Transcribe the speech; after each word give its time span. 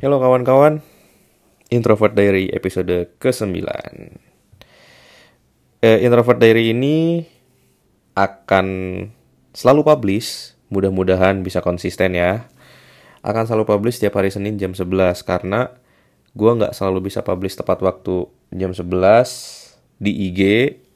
Halo 0.00 0.16
kawan-kawan, 0.16 0.80
Introvert 1.68 2.16
Diary 2.16 2.48
episode 2.56 3.12
ke-9 3.20 3.52
eh, 5.84 5.98
Introvert 6.00 6.40
Diary 6.40 6.72
ini 6.72 7.20
akan 8.16 8.66
selalu 9.52 9.84
publish, 9.84 10.56
mudah-mudahan 10.72 11.44
bisa 11.44 11.60
konsisten 11.60 12.16
ya. 12.16 12.48
Akan 13.20 13.44
selalu 13.44 13.68
publish 13.68 14.00
setiap 14.00 14.16
hari 14.16 14.32
Senin 14.32 14.56
jam 14.56 14.72
11 14.72 15.20
Karena 15.20 15.68
gue 16.32 16.48
nggak 16.48 16.72
selalu 16.72 17.12
bisa 17.12 17.20
publish 17.20 17.60
tepat 17.60 17.84
waktu 17.84 18.24
jam 18.56 18.72
11 18.72 18.88
di 20.00 20.32
IG 20.32 20.40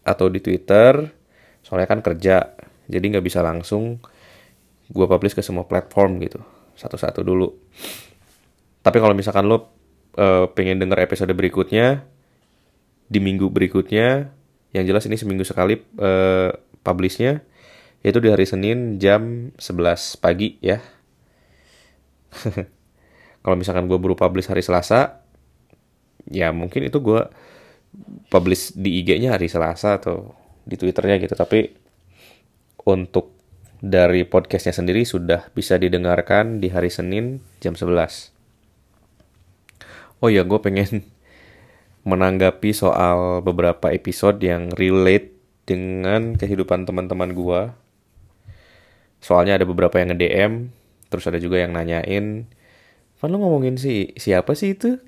atau 0.01 0.33
di 0.33 0.41
Twitter 0.41 1.13
Soalnya 1.61 1.93
kan 1.93 2.01
kerja, 2.01 2.57
jadi 2.89 3.05
nggak 3.05 3.25
bisa 3.29 3.45
langsung 3.45 4.01
gue 4.89 5.07
publish 5.13 5.37
ke 5.37 5.45
semua 5.45 5.69
platform 5.69 6.25
gitu 6.25 6.41
Satu-satu 6.73 7.21
dulu 7.21 7.53
tapi 8.85 9.01
kalau 9.01 9.17
misalkan 9.17 9.49
lo 9.49 9.73
uh, 10.21 10.45
pengen 10.53 10.77
denger 10.77 11.01
episode 11.09 11.33
berikutnya 11.33 12.05
di 13.09 13.19
minggu 13.21 13.49
berikutnya, 13.49 14.33
yang 14.77 14.85
jelas 14.85 15.09
ini 15.09 15.17
seminggu 15.17 15.45
sekali 15.45 15.81
uh, 16.01 16.53
publishnya, 16.85 17.41
yaitu 18.05 18.21
di 18.21 18.29
hari 18.29 18.45
Senin 18.45 19.01
jam 19.01 19.53
11 19.57 20.21
pagi 20.21 20.61
ya. 20.61 20.85
kalau 23.45 23.57
misalkan 23.57 23.89
gue 23.89 23.97
baru 24.01 24.17
publish 24.17 24.53
hari 24.53 24.61
Selasa, 24.65 25.25
ya 26.29 26.51
mungkin 26.51 26.85
itu 26.89 27.01
gue 27.01 27.23
publish 28.33 28.75
di 28.75 29.01
IG-nya 29.05 29.37
hari 29.37 29.47
Selasa 29.47 30.01
atau 30.01 30.37
di 30.65 30.75
Twitternya 30.77 31.21
gitu. 31.23 31.37
Tapi 31.37 31.71
untuk 32.89 33.37
dari 33.85 34.25
podcastnya 34.25 34.73
sendiri 34.73 35.05
sudah 35.05 35.53
bisa 35.53 35.77
didengarkan 35.77 36.59
di 36.59 36.73
hari 36.73 36.89
Senin 36.89 37.45
jam 37.61 37.77
11 37.77 38.34
oh 40.25 40.33
ya 40.33 40.41
gue 40.49 40.57
pengen 40.65 41.05
menanggapi 42.09 42.73
soal 42.73 43.45
beberapa 43.45 43.93
episode 43.93 44.41
yang 44.41 44.73
relate 44.73 45.37
dengan 45.69 46.37
kehidupan 46.41 46.89
teman-teman 46.89 47.37
gue. 47.37 47.61
Soalnya 49.21 49.61
ada 49.61 49.69
beberapa 49.69 50.01
yang 50.01 50.13
nge-DM, 50.13 50.53
terus 51.09 51.25
ada 51.29 51.41
juga 51.41 51.61
yang 51.61 51.73
nanyain, 51.73 52.49
Van 53.25 53.33
lo 53.33 53.41
ngomongin 53.41 53.81
si 53.81 54.13
siapa 54.21 54.53
sih 54.53 54.77
itu? 54.77 55.01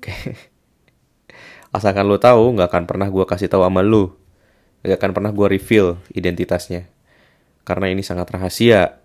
Asalkan 1.75 2.09
lo 2.09 2.17
tahu, 2.17 2.57
nggak 2.57 2.73
akan 2.73 2.83
pernah 2.89 3.13
gue 3.13 3.25
kasih 3.29 3.45
tahu 3.45 3.61
sama 3.61 3.85
lo, 3.85 4.17
nggak 4.81 4.97
akan 4.97 5.11
pernah 5.13 5.29
gue 5.29 5.47
reveal 5.53 6.01
identitasnya, 6.17 6.89
karena 7.61 7.93
ini 7.93 8.01
sangat 8.01 8.33
rahasia. 8.33 8.97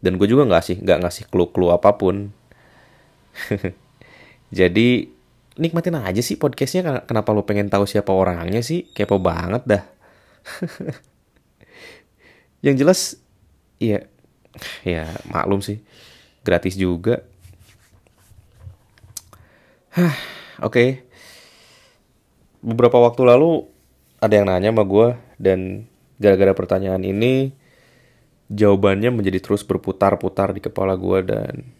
Dan 0.00 0.16
gue 0.16 0.24
juga 0.30 0.48
nggak 0.48 0.64
sih 0.64 0.76
nggak 0.80 0.98
ngasih 1.04 1.24
clue-clue 1.28 1.74
apa 1.74 1.92
pun. 2.00 2.32
Jadi 4.58 5.17
nikmatin 5.58 5.98
aja 5.98 6.22
sih 6.22 6.38
podcastnya. 6.38 7.04
Kenapa 7.04 7.34
lo 7.34 7.44
pengen 7.44 7.68
tahu 7.68 7.84
siapa 7.84 8.14
orangnya 8.14 8.62
sih? 8.62 8.88
Kepo 8.94 9.18
banget 9.18 9.66
dah. 9.66 9.82
Yang 12.64 12.76
jelas 12.78 13.00
ya 13.82 14.06
ya 14.86 15.10
maklum 15.28 15.60
sih. 15.60 15.82
Gratis 16.46 16.78
juga. 16.78 17.26
Hah, 19.92 20.14
oke. 20.62 20.72
Okay. 20.72 20.90
beberapa 22.58 22.98
waktu 22.98 23.22
lalu 23.22 23.70
ada 24.18 24.34
yang 24.34 24.50
nanya 24.50 24.74
sama 24.74 24.82
gue 24.82 25.14
dan 25.38 25.86
gara-gara 26.18 26.50
pertanyaan 26.50 27.06
ini 27.06 27.54
jawabannya 28.50 29.14
menjadi 29.14 29.38
terus 29.38 29.62
berputar-putar 29.62 30.50
di 30.50 30.58
kepala 30.58 30.98
gue 30.98 31.22
dan 31.22 31.70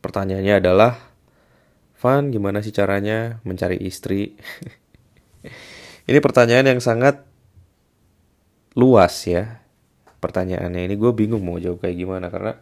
pertanyaannya 0.00 0.56
adalah 0.56 1.05
Van, 1.96 2.28
gimana 2.28 2.60
sih 2.60 2.76
caranya 2.76 3.40
mencari 3.42 3.80
istri? 3.80 4.36
ini 6.10 6.18
pertanyaan 6.20 6.76
yang 6.76 6.80
sangat 6.80 7.24
luas 8.76 9.16
ya. 9.24 9.64
Pertanyaannya 10.20 10.92
ini 10.92 10.94
gue 10.96 11.12
bingung 11.16 11.40
mau 11.40 11.56
jawab 11.56 11.80
kayak 11.80 11.96
gimana 11.96 12.28
karena 12.28 12.56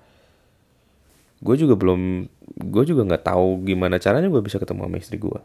gue 1.45 1.55
juga 1.59 1.75
belum 1.75 2.31
gue 2.71 2.83
juga 2.87 3.03
nggak 3.05 3.25
tahu 3.27 3.67
gimana 3.67 3.99
caranya 3.99 4.31
gue 4.31 4.43
bisa 4.43 4.63
ketemu 4.63 4.87
sama 4.87 4.97
istri 5.03 5.19
gue. 5.19 5.41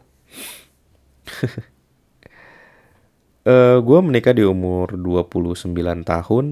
uh, 3.50 3.78
gue 3.82 3.98
menikah 4.02 4.34
di 4.34 4.46
umur 4.46 4.94
29 4.94 5.74
tahun 6.06 6.46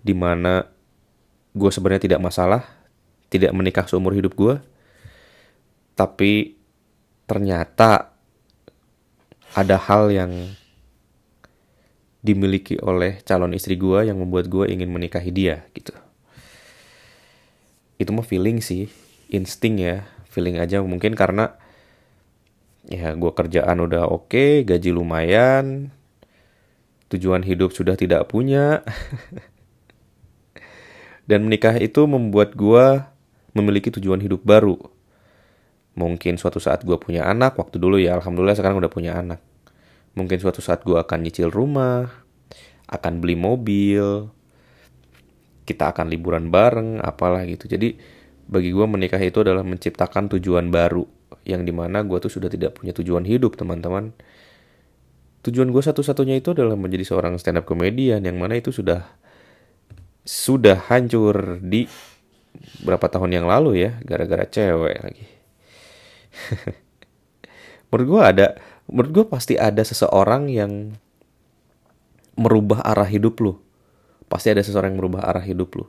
di 0.00 0.14
mana 0.16 0.64
gue 1.52 1.70
sebenarnya 1.70 2.04
tidak 2.08 2.20
masalah 2.22 2.62
tidak 3.30 3.52
menikah 3.54 3.84
seumur 3.86 4.16
hidup 4.16 4.34
gue 4.34 4.58
tapi 6.00 6.56
ternyata 7.28 8.16
ada 9.52 9.76
hal 9.76 10.08
yang 10.08 10.32
dimiliki 12.24 12.80
oleh 12.80 13.20
calon 13.20 13.52
istri 13.52 13.76
gue 13.76 14.08
yang 14.08 14.16
membuat 14.16 14.48
gue 14.48 14.64
ingin 14.72 14.88
menikahi 14.88 15.28
dia 15.28 15.68
gitu. 15.76 15.92
Itu 18.00 18.16
mah 18.16 18.24
feeling 18.24 18.64
sih 18.64 18.88
insting 19.28 19.76
ya 19.76 20.08
feeling 20.32 20.56
aja. 20.56 20.80
Mungkin 20.80 21.12
karena 21.12 21.52
ya 22.88 23.12
gue 23.12 23.32
kerjaan 23.36 23.76
udah 23.84 24.08
oke 24.08 24.32
okay, 24.32 24.64
gaji 24.64 24.96
lumayan 24.96 25.92
tujuan 27.12 27.44
hidup 27.44 27.76
sudah 27.76 27.92
tidak 28.00 28.24
punya. 28.32 28.80
Dan 31.28 31.44
menikah 31.44 31.76
itu 31.76 32.08
membuat 32.08 32.56
gue 32.56 33.04
memiliki 33.52 33.92
tujuan 33.92 34.24
hidup 34.24 34.40
baru 34.40 34.80
Mungkin 35.98 36.38
suatu 36.38 36.62
saat 36.62 36.86
gue 36.86 36.96
punya 36.96 37.26
anak, 37.26 37.58
waktu 37.58 37.82
dulu 37.82 37.98
ya 37.98 38.14
Alhamdulillah 38.18 38.54
sekarang 38.54 38.78
udah 38.78 38.92
punya 38.92 39.18
anak. 39.18 39.42
Mungkin 40.14 40.38
suatu 40.38 40.62
saat 40.62 40.82
gue 40.86 40.98
akan 40.98 41.18
nyicil 41.22 41.50
rumah, 41.50 42.10
akan 42.90 43.22
beli 43.22 43.38
mobil, 43.38 44.30
kita 45.66 45.94
akan 45.94 46.10
liburan 46.10 46.50
bareng, 46.50 46.98
apalah 46.98 47.46
gitu. 47.46 47.70
Jadi 47.70 47.94
bagi 48.50 48.74
gue 48.74 48.86
menikah 48.90 49.22
itu 49.22 49.46
adalah 49.46 49.62
menciptakan 49.62 50.26
tujuan 50.34 50.74
baru. 50.74 51.06
Yang 51.46 51.62
di 51.70 51.72
mana 51.72 52.02
gue 52.02 52.18
tuh 52.18 52.30
sudah 52.30 52.50
tidak 52.50 52.78
punya 52.78 52.90
tujuan 52.90 53.22
hidup 53.22 53.54
teman-teman. 53.54 54.10
Tujuan 55.46 55.70
gue 55.70 55.80
satu-satunya 55.80 56.42
itu 56.42 56.52
adalah 56.52 56.74
menjadi 56.76 57.06
seorang 57.06 57.38
stand 57.38 57.62
up 57.62 57.64
comedian 57.64 58.20
yang 58.26 58.36
mana 58.36 58.58
itu 58.60 58.74
sudah 58.74 59.08
sudah 60.20 60.76
hancur 60.92 61.64
di 61.64 61.88
berapa 62.84 63.08
tahun 63.08 63.40
yang 63.40 63.46
lalu 63.48 63.88
ya 63.88 63.96
gara-gara 64.04 64.44
cewek 64.44 65.00
lagi. 65.00 65.39
menurut 67.90 68.06
gue 68.06 68.20
ada 68.22 68.46
menurut 68.90 69.10
gue 69.10 69.24
pasti 69.26 69.54
ada 69.54 69.82
seseorang 69.82 70.50
yang 70.50 70.94
merubah 72.40 72.80
arah 72.82 73.06
hidup 73.06 73.38
lu. 73.44 73.58
Pasti 74.30 74.48
ada 74.48 74.62
seseorang 74.62 74.94
yang 74.94 75.00
merubah 75.04 75.28
arah 75.28 75.42
hidup 75.42 75.74
lu. 75.76 75.84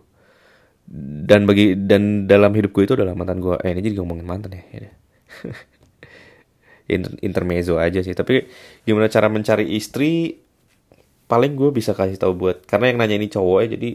Dan 1.31 1.45
bagi 1.47 1.77
dan 1.77 2.25
dalam 2.27 2.51
hidup 2.51 2.75
gue 2.75 2.83
itu 2.83 2.93
adalah 2.97 3.15
mantan 3.15 3.39
gue 3.39 3.55
eh 3.63 3.71
ini 3.71 3.81
jadi 3.85 3.95
ngomongin 4.01 4.27
mantan 4.27 4.57
ya. 4.57 4.63
Inter, 6.91 7.15
intermezzo 7.23 7.79
aja 7.79 8.03
sih 8.03 8.11
tapi 8.11 8.51
gimana 8.83 9.07
cara 9.07 9.31
mencari 9.31 9.63
istri 9.79 10.43
paling 11.31 11.55
gue 11.55 11.71
bisa 11.71 11.95
kasih 11.95 12.19
tahu 12.19 12.35
buat 12.35 12.67
karena 12.67 12.91
yang 12.91 12.99
nanya 12.99 13.15
ini 13.15 13.31
cowok 13.31 13.57
ya 13.63 13.67
jadi 13.79 13.89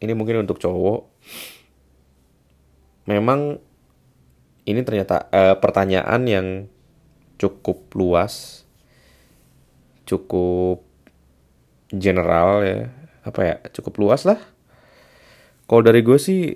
ini 0.00 0.12
mungkin 0.16 0.48
untuk 0.48 0.56
cowok. 0.56 1.12
Memang 3.04 3.60
ini 4.70 4.86
ternyata 4.86 5.26
uh, 5.30 5.56
pertanyaan 5.58 6.22
yang 6.26 6.46
cukup 7.36 7.90
luas, 7.96 8.64
cukup 10.06 10.84
general 11.90 12.62
ya, 12.62 12.90
apa 13.26 13.40
ya, 13.42 13.54
cukup 13.74 13.94
luas 13.98 14.22
lah. 14.24 14.38
Kalau 15.66 15.82
dari 15.82 16.02
gue 16.02 16.18
sih 16.18 16.54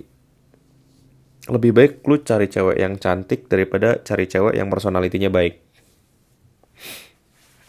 lebih 1.45 1.71
baik 1.77 1.93
lu 2.09 2.19
cari 2.25 2.49
cewek 2.49 2.77
yang 2.81 2.97
cantik 2.97 3.45
daripada 3.45 4.01
cari 4.01 4.25
cewek 4.25 4.57
yang 4.57 4.67
personalitinya 4.67 5.29
baik. 5.29 5.61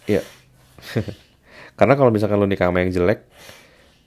Iya. 0.08 0.22
Karena 1.78 1.94
kalau 1.98 2.08
misalkan 2.08 2.40
lu 2.40 2.48
nikah 2.48 2.72
sama 2.72 2.80
yang 2.80 2.94
jelek, 2.94 3.26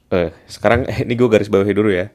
eh 0.10 0.34
sekarang 0.50 0.90
ini 1.06 1.14
gue 1.14 1.30
garis 1.30 1.52
bawahi 1.52 1.74
dulu 1.76 1.92
ya 1.94 2.10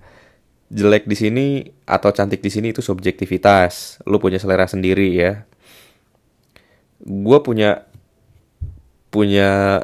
jelek 0.74 1.06
di 1.06 1.14
sini 1.14 1.46
atau 1.86 2.10
cantik 2.10 2.42
di 2.42 2.50
sini 2.50 2.74
itu 2.74 2.82
subjektivitas. 2.82 4.02
Lu 4.10 4.18
punya 4.18 4.42
selera 4.42 4.66
sendiri 4.66 5.14
ya. 5.14 5.46
Gue 6.98 7.38
punya 7.46 7.86
punya 9.14 9.78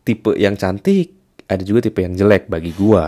tipe 0.00 0.32
yang 0.40 0.56
cantik, 0.56 1.12
ada 1.44 1.60
juga 1.60 1.84
tipe 1.84 2.00
yang 2.00 2.16
jelek 2.16 2.48
bagi 2.48 2.72
gue. 2.72 3.04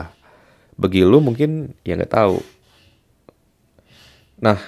Bagi 0.76 1.00
lu 1.08 1.24
mungkin 1.24 1.72
ya 1.88 1.96
nggak 1.96 2.12
tahu. 2.12 2.38
Nah, 4.44 4.60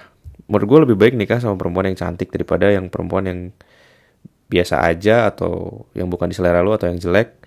menurut 0.49 0.67
gue 0.67 0.79
lebih 0.89 0.97
baik 0.97 1.15
nikah 1.15 1.39
sama 1.39 1.61
perempuan 1.61 1.93
yang 1.93 2.01
cantik 2.01 2.33
daripada 2.33 2.73
yang 2.73 2.89
perempuan 2.89 3.29
yang 3.29 3.41
biasa 4.51 4.83
aja 4.83 5.31
atau 5.31 5.87
yang 5.95 6.11
bukan 6.11 6.33
di 6.33 6.35
selera 6.35 6.65
lu 6.65 6.75
atau 6.75 6.91
yang 6.91 6.99
jelek, 6.99 7.39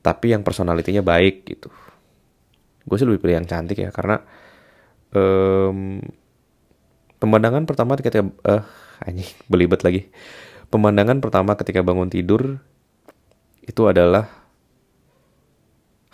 tapi 0.00 0.32
yang 0.32 0.40
personalitinya 0.40 1.04
baik 1.04 1.44
gitu 1.44 1.68
gue 2.84 2.96
sih 2.96 3.06
lebih 3.06 3.20
pilih 3.20 3.36
yang 3.42 3.48
cantik 3.48 3.78
ya 3.78 3.90
karena 3.92 4.24
um, 5.14 6.00
pemandangan 7.20 7.68
pertama 7.68 7.94
ketika 8.00 8.24
eh 8.24 8.64
anjing 9.04 9.28
belibet 9.50 9.84
lagi. 9.84 10.08
Pemandangan 10.70 11.18
pertama 11.18 11.58
ketika 11.58 11.82
bangun 11.82 12.08
tidur 12.08 12.62
itu 13.66 13.82
adalah 13.86 14.30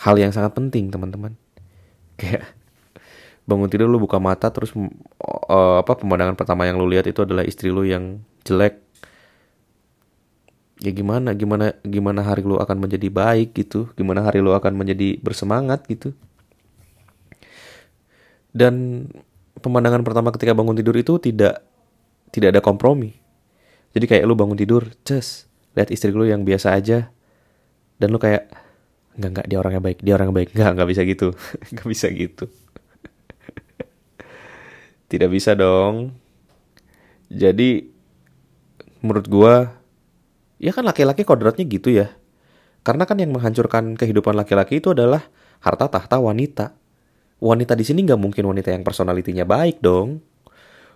hal 0.01 0.17
yang 0.17 0.33
sangat 0.33 0.57
penting 0.57 0.89
teman-teman. 0.89 1.37
Kayak 2.21 2.49
bangun 3.47 3.71
tidur 3.71 3.87
lu 3.87 4.03
buka 4.03 4.19
mata 4.19 4.51
terus 4.51 4.75
uh, 4.75 5.79
apa 5.79 5.93
pemandangan 5.95 6.35
pertama 6.35 6.67
yang 6.67 6.81
lu 6.83 6.91
lihat 6.91 7.07
itu 7.07 7.23
adalah 7.23 7.47
istri 7.47 7.71
lu 7.71 7.87
yang 7.87 8.25
jelek. 8.43 8.83
Ya 10.77 10.93
gimana 10.93 11.33
gimana 11.33 11.73
gimana 11.89 12.21
hari 12.21 12.45
lu 12.45 12.61
akan 12.61 12.77
menjadi 12.77 13.09
baik 13.09 13.57
gitu 13.57 13.89
gimana 13.97 14.21
hari 14.21 14.45
lu 14.45 14.53
akan 14.53 14.77
menjadi 14.77 15.17
bersemangat 15.25 15.89
gitu 15.89 16.13
dan 18.57 19.05
pemandangan 19.61 20.01
pertama 20.01 20.33
ketika 20.33 20.57
bangun 20.57 20.73
tidur 20.73 20.97
itu 20.97 21.21
tidak 21.21 21.61
tidak 22.33 22.57
ada 22.57 22.61
kompromi 22.65 23.21
jadi 23.93 24.05
kayak 24.09 24.25
lu 24.25 24.33
bangun 24.33 24.57
tidur 24.57 24.89
ces 25.05 25.45
lihat 25.77 25.93
istri 25.93 26.09
lu 26.09 26.25
yang 26.25 26.49
biasa 26.49 26.73
aja 26.73 27.13
dan 28.01 28.09
lu 28.09 28.17
kayak 28.17 28.49
nggak 29.17 29.31
nggak 29.33 29.47
dia 29.49 29.59
orangnya 29.61 29.83
baik 29.85 29.99
dia 30.01 30.17
orangnya 30.17 30.37
baik 30.41 30.51
nggak 30.57 30.73
nggak 30.73 30.89
bisa 30.89 31.03
gitu 31.05 31.29
nggak 31.77 31.89
bisa 31.89 32.07
gitu 32.09 32.45
tidak 35.11 35.31
bisa 35.31 35.55
dong. 35.55 36.15
Jadi 37.27 37.91
menurut 39.03 39.27
gua 39.27 39.55
ya 40.63 40.71
kan 40.73 40.87
laki-laki 40.87 41.27
kodratnya 41.27 41.67
gitu 41.67 41.91
ya. 41.91 42.15
Karena 42.87 43.03
kan 43.03 43.19
yang 43.19 43.35
menghancurkan 43.35 43.99
kehidupan 43.99 44.39
laki-laki 44.39 44.79
itu 44.79 44.95
adalah 44.95 45.27
harta 45.59 45.91
tahta 45.91 46.23
wanita. 46.23 46.75
Wanita 47.37 47.77
di 47.77 47.85
sini 47.85 48.01
nggak 48.05 48.21
mungkin 48.21 48.49
wanita 48.49 48.73
yang 48.73 48.81
personalitinya 48.81 49.45
baik 49.45 49.85
dong. 49.85 50.25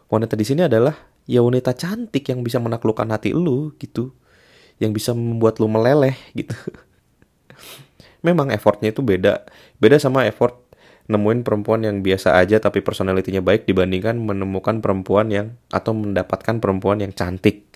Wanita 0.09 0.35
di 0.35 0.45
sini 0.49 0.65
adalah 0.65 0.97
ya 1.29 1.45
wanita 1.45 1.77
cantik 1.77 2.25
yang 2.27 2.41
bisa 2.41 2.57
menaklukkan 2.57 3.07
hati 3.13 3.37
lu 3.37 3.77
gitu. 3.77 4.17
Yang 4.81 5.03
bisa 5.03 5.11
membuat 5.13 5.61
lu 5.61 5.69
meleleh 5.69 6.17
gitu. 6.39 6.57
Memang 8.25 8.49
effortnya 8.53 8.93
itu 8.93 9.05
beda. 9.05 9.45
Beda 9.77 10.01
sama 10.01 10.25
effort 10.25 10.71
nemuin 11.11 11.43
perempuan 11.43 11.83
yang 11.83 12.07
biasa 12.07 12.39
aja 12.39 12.63
tapi 12.63 12.79
personalitinya 12.87 13.43
baik 13.43 13.67
dibandingkan 13.67 14.15
menemukan 14.15 14.79
perempuan 14.79 15.27
yang 15.35 15.59
atau 15.75 15.91
mendapatkan 15.91 16.63
perempuan 16.63 17.03
yang 17.03 17.11
cantik 17.11 17.67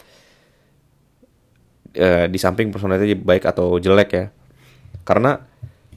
e, 1.98 2.30
di 2.30 2.38
samping 2.38 2.70
personalitinya 2.70 3.18
baik 3.26 3.42
atau 3.50 3.74
jelek 3.82 4.10
ya 4.14 4.24
karena 5.02 5.42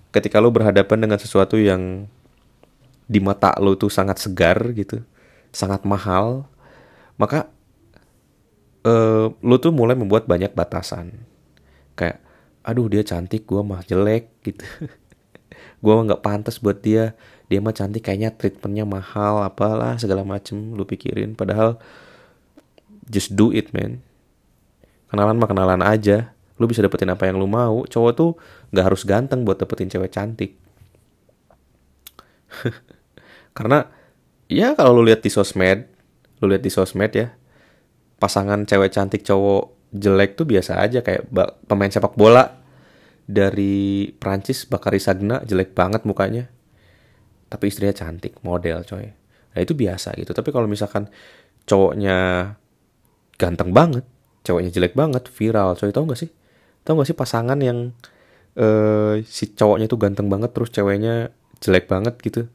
ketika 0.09 0.41
lo 0.41 0.49
berhadapan 0.49 1.05
dengan 1.05 1.21
sesuatu 1.21 1.61
yang 1.61 2.09
di 3.07 3.23
mata 3.23 3.55
lo 3.63 3.79
tuh 3.79 3.87
sangat 3.87 4.19
segar 4.19 4.59
gitu 4.75 5.01
sangat 5.57 5.83
mahal. 5.87 6.45
Maka 7.17 7.49
e, 8.85 8.93
lo 9.33 9.55
tuh 9.57 9.73
mulai 9.73 9.97
membuat 9.97 10.29
banyak 10.29 10.53
batasan. 10.53 11.25
Kayak 11.97 12.21
aduh 12.61 12.85
dia 12.91 13.01
cantik 13.01 13.47
gue 13.49 13.61
mah 13.63 13.81
jelek 13.81 14.29
gitu. 14.43 14.65
Gue 15.77 15.93
mah 15.93 16.09
nggak 16.09 16.25
pantas 16.25 16.57
buat 16.57 16.81
dia. 16.81 17.13
Dia 17.49 17.61
mah 17.61 17.73
cantik 17.73 18.05
kayaknya 18.05 18.33
treatmentnya 18.33 18.85
mahal 18.85 19.45
apalah 19.45 19.97
segala 19.97 20.25
macem 20.25 20.73
lu 20.73 20.85
pikirin. 20.85 21.37
Padahal 21.37 21.77
just 23.05 23.37
do 23.37 23.53
it 23.53 23.69
man. 23.73 24.01
Kenalan 25.09 25.37
mah 25.37 25.49
kenalan 25.49 25.81
aja. 25.85 26.33
Lu 26.57 26.65
bisa 26.65 26.81
dapetin 26.81 27.13
apa 27.13 27.29
yang 27.29 27.37
lu 27.37 27.45
mau. 27.45 27.85
Cowok 27.85 28.13
tuh 28.17 28.29
nggak 28.73 28.85
harus 28.89 29.01
ganteng 29.05 29.45
buat 29.45 29.61
dapetin 29.61 29.89
cewek 29.89 30.11
cantik 30.11 30.57
karena 33.57 33.89
ya 34.45 34.77
kalau 34.77 35.01
lu 35.01 35.09
lihat 35.09 35.25
di 35.25 35.33
sosmed 35.33 35.89
lu 36.37 36.53
lihat 36.53 36.61
di 36.61 36.69
sosmed 36.69 37.09
ya 37.17 37.33
pasangan 38.21 38.69
cewek 38.69 38.93
cantik 38.93 39.25
cowok 39.25 39.93
jelek 39.93 40.37
tuh 40.37 40.45
biasa 40.45 40.83
aja 40.83 41.01
kayak 41.01 41.25
pemain 41.65 41.89
sepak 41.89 42.13
bola 42.13 42.61
dari 43.27 44.07
Prancis 44.15 44.63
Bakari 44.67 45.03
Sagna 45.03 45.43
jelek 45.43 45.75
banget 45.75 46.07
mukanya. 46.07 46.47
Tapi 47.47 47.71
istrinya 47.71 47.95
cantik 47.95 48.39
model 48.43 48.83
coy. 48.83 49.07
Nah 49.55 49.59
itu 49.59 49.71
biasa 49.75 50.15
gitu. 50.19 50.35
Tapi 50.35 50.49
kalau 50.51 50.67
misalkan 50.67 51.07
cowoknya 51.67 52.51
ganteng 53.35 53.71
banget 53.71 54.03
cowoknya 54.43 54.71
jelek 54.71 54.95
banget 54.95 55.27
viral 55.27 55.75
coy 55.75 55.91
tau 55.91 56.07
gak 56.07 56.19
sih? 56.19 56.31
Tau 56.83 56.95
gak 56.99 57.07
sih 57.07 57.15
pasangan 57.15 57.59
yang 57.59 57.91
uh, 58.59 59.19
si 59.27 59.51
cowoknya 59.51 59.91
itu 59.91 59.99
ganteng 59.99 60.27
banget 60.31 60.55
terus 60.55 60.71
ceweknya 60.71 61.31
jelek 61.59 61.87
banget 61.91 62.15
gitu 62.23 62.47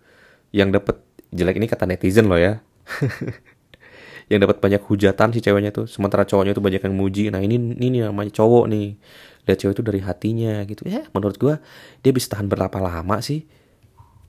yang 0.52 0.68
dapat 0.68 1.00
jelek 1.32 1.56
ini 1.58 1.66
kata 1.66 1.88
netizen 1.88 2.28
loh 2.28 2.38
ya. 2.38 2.60
Yang 4.30 4.48
dapat 4.48 4.58
banyak 4.64 4.82
hujatan 4.86 5.28
si 5.34 5.44
ceweknya 5.44 5.74
tuh. 5.74 5.84
Sementara 5.84 6.24
cowoknya 6.24 6.56
tuh 6.56 6.64
banyak 6.64 6.80
yang 6.80 6.94
muji. 6.94 7.28
Nah 7.28 7.44
ini 7.44 7.58
ini 7.76 8.00
namanya 8.00 8.32
cowok 8.32 8.64
nih. 8.70 8.96
Lihat 9.44 9.58
cewek 9.60 9.74
itu 9.76 9.82
dari 9.84 10.00
hatinya 10.00 10.62
gitu. 10.64 10.88
Ya 10.88 11.04
menurut 11.12 11.36
gue 11.36 11.58
dia 12.00 12.12
bisa 12.14 12.32
tahan 12.32 12.48
berapa 12.48 12.72
lama 12.80 13.20
sih? 13.20 13.44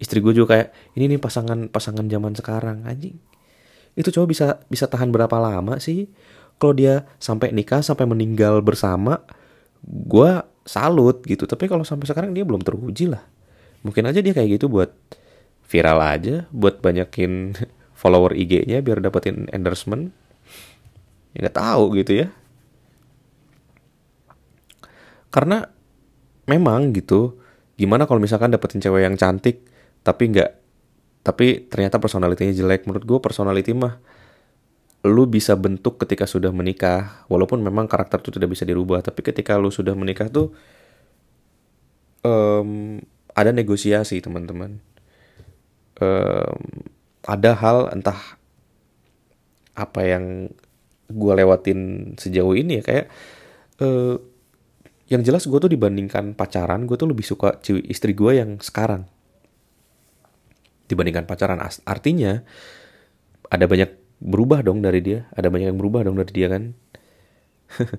Istri 0.03 0.19
gue 0.19 0.33
juga 0.43 0.57
kayak 0.57 0.67
ini 0.99 1.15
nih 1.15 1.19
pasangan 1.21 1.69
pasangan 1.71 2.03
zaman 2.09 2.35
sekarang 2.35 2.83
anjing. 2.83 3.15
Itu 3.95 4.09
cowok 4.11 4.27
bisa 4.27 4.45
bisa 4.67 4.91
tahan 4.91 5.13
berapa 5.13 5.37
lama 5.39 5.79
sih? 5.79 6.09
Kalau 6.59 6.73
dia 6.75 7.07
sampai 7.21 7.55
nikah 7.55 7.79
sampai 7.79 8.03
meninggal 8.03 8.59
bersama 8.59 9.23
gue 9.87 10.31
salut 10.67 11.23
gitu. 11.23 11.47
Tapi 11.47 11.69
kalau 11.71 11.87
sampai 11.87 12.11
sekarang 12.11 12.35
dia 12.35 12.43
belum 12.43 12.59
teruji 12.59 13.07
lah. 13.07 13.23
Mungkin 13.87 14.03
aja 14.03 14.19
dia 14.19 14.35
kayak 14.35 14.59
gitu 14.59 14.67
buat 14.67 14.91
viral 15.73 15.97
aja 16.05 16.45
buat 16.53 16.85
banyakin 16.85 17.57
follower 17.99 18.37
IG-nya 18.37 18.85
biar 18.85 19.01
dapetin 19.01 19.49
endorsement. 19.49 20.13
Ya 21.33 21.49
nggak 21.49 21.57
tahu 21.57 21.97
gitu 21.97 22.21
ya. 22.21 22.27
Karena 25.33 25.65
memang 26.45 26.93
gitu 26.93 27.41
gimana 27.73 28.05
kalau 28.05 28.21
misalkan 28.21 28.53
dapetin 28.53 28.77
cewek 28.77 29.01
yang 29.01 29.17
cantik 29.17 29.65
tapi 30.05 30.29
nggak 30.29 30.61
tapi 31.25 31.65
ternyata 31.65 31.97
personalitinya 31.97 32.53
jelek. 32.53 32.85
Menurut 32.85 33.09
gue 33.09 33.17
personality 33.17 33.73
mah 33.73 33.97
lu 35.03 35.27
bisa 35.27 35.57
bentuk 35.57 35.99
ketika 35.99 36.23
sudah 36.23 36.53
menikah 36.53 37.27
walaupun 37.27 37.59
memang 37.59 37.91
karakter 37.91 38.23
itu 38.23 38.39
tidak 38.39 38.55
bisa 38.55 38.63
dirubah 38.63 39.03
tapi 39.03 39.19
ketika 39.19 39.59
lu 39.59 39.67
sudah 39.67 39.91
menikah 39.91 40.31
tuh 40.31 40.55
um, 42.23 43.03
ada 43.35 43.51
negosiasi 43.51 44.23
teman-teman 44.23 44.79
um, 46.03 46.59
ada 47.23 47.51
hal 47.55 47.77
entah 47.95 48.19
apa 49.73 50.01
yang 50.05 50.51
gue 51.09 51.33
lewatin 51.33 52.13
sejauh 52.19 52.53
ini 52.53 52.81
ya 52.81 52.83
kayak 52.83 53.05
uh, 53.81 54.15
yang 55.11 55.21
jelas 55.21 55.45
gue 55.45 55.59
tuh 55.59 55.71
dibandingkan 55.71 56.33
pacaran 56.33 56.87
gue 56.87 56.95
tuh 56.95 57.09
lebih 57.09 57.25
suka 57.25 57.59
istri 57.87 58.15
gue 58.15 58.39
yang 58.39 58.57
sekarang. 58.59 59.05
Dibandingkan 60.87 61.25
pacaran 61.27 61.59
artinya 61.87 62.43
ada 63.47 63.65
banyak 63.67 63.93
berubah 64.23 64.63
dong 64.63 64.79
dari 64.79 65.03
dia 65.03 65.27
ada 65.35 65.51
banyak 65.51 65.73
yang 65.73 65.79
berubah 65.79 66.07
dong 66.07 66.17
dari 66.17 66.31
dia 66.33 66.47
kan. 66.49 66.73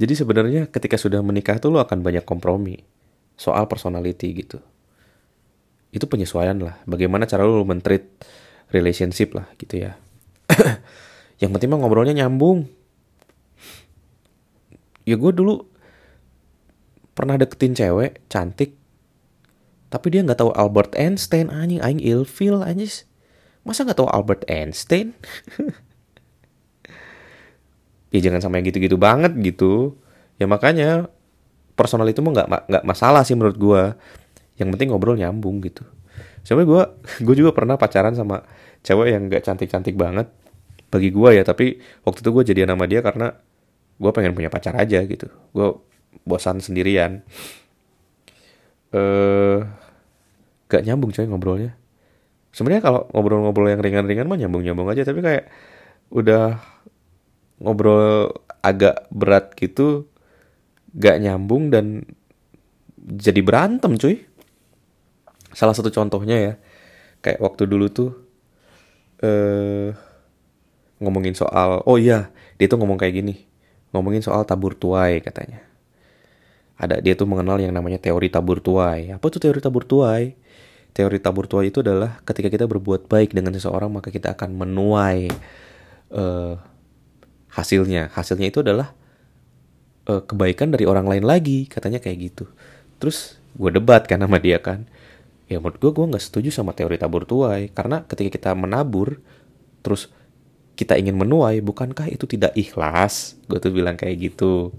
Jadi 0.00 0.12
sebenarnya 0.14 0.70
ketika 0.70 0.94
sudah 0.94 1.18
menikah 1.18 1.58
tuh 1.58 1.74
lo 1.74 1.82
akan 1.82 1.98
banyak 2.04 2.22
kompromi 2.22 2.78
soal 3.34 3.66
personality 3.66 4.36
gitu 4.36 4.62
itu 5.90 6.04
penyesuaian 6.06 6.58
lah. 6.58 6.78
Bagaimana 6.86 7.26
cara 7.26 7.42
lo 7.42 7.66
mentreat 7.66 8.06
relationship 8.70 9.34
lah 9.34 9.46
gitu 9.58 9.86
ya. 9.86 9.98
Yang 11.42 11.50
penting 11.56 11.68
mah 11.70 11.78
ngobrolnya 11.82 12.14
nyambung. 12.14 12.66
Ya 15.04 15.18
gue 15.18 15.32
dulu 15.34 15.66
pernah 17.14 17.34
deketin 17.34 17.74
cewek 17.74 18.22
cantik 18.30 18.80
tapi 19.90 20.06
dia 20.14 20.22
nggak 20.22 20.38
tahu 20.38 20.54
Albert 20.54 20.94
Einstein 20.94 21.50
anjing 21.50 21.82
aing 21.82 21.98
ilfil 21.98 22.62
anjing 22.62 23.02
masa 23.66 23.82
nggak 23.84 23.98
tahu 23.98 24.08
Albert 24.08 24.46
Einstein? 24.48 25.12
Ya 28.10 28.18
jangan 28.18 28.42
sama 28.42 28.58
yang 28.58 28.66
gitu-gitu 28.66 28.98
banget 28.98 29.38
gitu. 29.38 29.94
Ya 30.34 30.50
makanya 30.50 31.06
personal 31.78 32.10
itu 32.10 32.18
mah 32.18 32.34
nggak 32.34 32.48
nggak 32.66 32.82
masalah 32.82 33.22
sih 33.22 33.38
menurut 33.38 33.54
gue 33.54 33.82
yang 34.60 34.68
penting 34.76 34.92
ngobrol 34.92 35.16
nyambung 35.16 35.64
gitu. 35.64 35.82
Soalnya 36.44 36.68
gue 36.68 36.82
gue 37.26 37.34
juga 37.34 37.56
pernah 37.56 37.80
pacaran 37.80 38.12
sama 38.12 38.44
cewek 38.84 39.08
yang 39.16 39.22
nggak 39.32 39.42
cantik-cantik 39.44 39.96
banget 39.96 40.28
bagi 40.92 41.08
gue 41.08 41.30
ya 41.40 41.42
tapi 41.46 41.80
waktu 42.04 42.20
itu 42.20 42.30
gue 42.30 42.44
jadian 42.52 42.76
sama 42.76 42.84
dia 42.84 43.00
karena 43.00 43.32
gue 44.00 44.10
pengen 44.12 44.36
punya 44.36 44.52
pacar 44.52 44.76
aja 44.76 45.00
gitu. 45.08 45.32
Gue 45.56 45.80
bosan 46.28 46.60
sendirian. 46.60 47.24
Eh 48.92 49.58
gak 50.70 50.86
nyambung 50.86 51.10
coy 51.10 51.26
ngobrolnya. 51.26 51.74
Sebenarnya 52.54 52.82
kalau 52.82 53.00
ngobrol-ngobrol 53.10 53.70
yang 53.70 53.82
ringan-ringan 53.82 54.26
mah 54.26 54.38
nyambung-nyambung 54.38 54.86
aja 54.90 55.02
tapi 55.06 55.22
kayak 55.22 55.50
udah 56.10 56.58
ngobrol 57.62 58.34
agak 58.60 59.06
berat 59.14 59.54
gitu 59.54 60.10
gak 60.94 61.22
nyambung 61.22 61.70
dan 61.70 62.02
jadi 63.00 63.40
berantem 63.40 63.96
cuy 63.96 64.26
salah 65.52 65.74
satu 65.74 65.90
contohnya 65.90 66.36
ya 66.38 66.52
kayak 67.20 67.42
waktu 67.42 67.66
dulu 67.66 67.86
tuh 67.90 68.10
eh 69.20 69.92
ngomongin 71.00 71.36
soal 71.36 71.84
oh 71.84 71.96
iya 72.00 72.32
dia 72.56 72.68
tuh 72.68 72.80
ngomong 72.80 73.00
kayak 73.00 73.20
gini 73.20 73.50
ngomongin 73.90 74.22
soal 74.22 74.46
tabur 74.46 74.74
tuai 74.78 75.18
katanya. 75.22 75.62
Ada 76.80 77.02
dia 77.04 77.12
tuh 77.12 77.28
mengenal 77.28 77.60
yang 77.60 77.76
namanya 77.76 78.00
teori 78.00 78.32
tabur 78.32 78.62
tuai. 78.64 79.12
Apa 79.12 79.28
tuh 79.28 79.42
teori 79.42 79.60
tabur 79.60 79.84
tuai? 79.84 80.32
Teori 80.90 81.18
tabur 81.20 81.44
tuai 81.46 81.68
itu 81.68 81.84
adalah 81.84 82.18
ketika 82.24 82.48
kita 82.48 82.64
berbuat 82.66 83.06
baik 83.06 83.36
dengan 83.36 83.54
seseorang 83.54 83.92
maka 83.92 84.08
kita 84.08 84.32
akan 84.32 84.56
menuai 84.56 85.28
uh, 86.14 86.56
hasilnya. 87.52 88.08
Hasilnya 88.16 88.48
itu 88.48 88.64
adalah 88.64 88.96
uh, 90.08 90.24
kebaikan 90.24 90.72
dari 90.72 90.88
orang 90.88 91.04
lain 91.04 91.26
lagi 91.28 91.68
katanya 91.68 92.00
kayak 92.00 92.32
gitu. 92.32 92.48
Terus 92.96 93.36
gue 93.58 93.70
debat 93.74 94.06
kan 94.06 94.22
sama 94.22 94.38
dia 94.38 94.62
kan 94.62 94.86
ya 95.50 95.58
menurut 95.58 95.82
gue 95.82 95.90
gue 95.90 96.06
nggak 96.14 96.22
setuju 96.22 96.54
sama 96.54 96.70
teori 96.70 96.94
tabur 96.94 97.26
tuai. 97.26 97.74
Karena 97.74 98.06
ketika 98.06 98.30
kita 98.38 98.50
menabur 98.54 99.18
terus 99.82 100.06
kita 100.78 100.94
ingin 100.94 101.18
menuai 101.18 101.58
bukankah 101.60 102.06
itu 102.06 102.24
tidak 102.30 102.54
ikhlas? 102.54 103.34
Gue 103.50 103.58
tuh 103.58 103.74
bilang 103.74 103.98
kayak 103.98 104.30
gitu. 104.30 104.70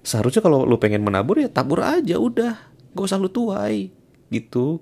Seharusnya 0.00 0.40
kalau 0.40 0.64
lu 0.64 0.80
pengen 0.80 1.04
menabur 1.04 1.38
ya 1.38 1.52
tabur 1.52 1.84
aja 1.84 2.16
udah. 2.16 2.56
Gak 2.96 3.04
usah 3.04 3.20
lu 3.20 3.28
tuai 3.28 3.92
gitu. 4.32 4.80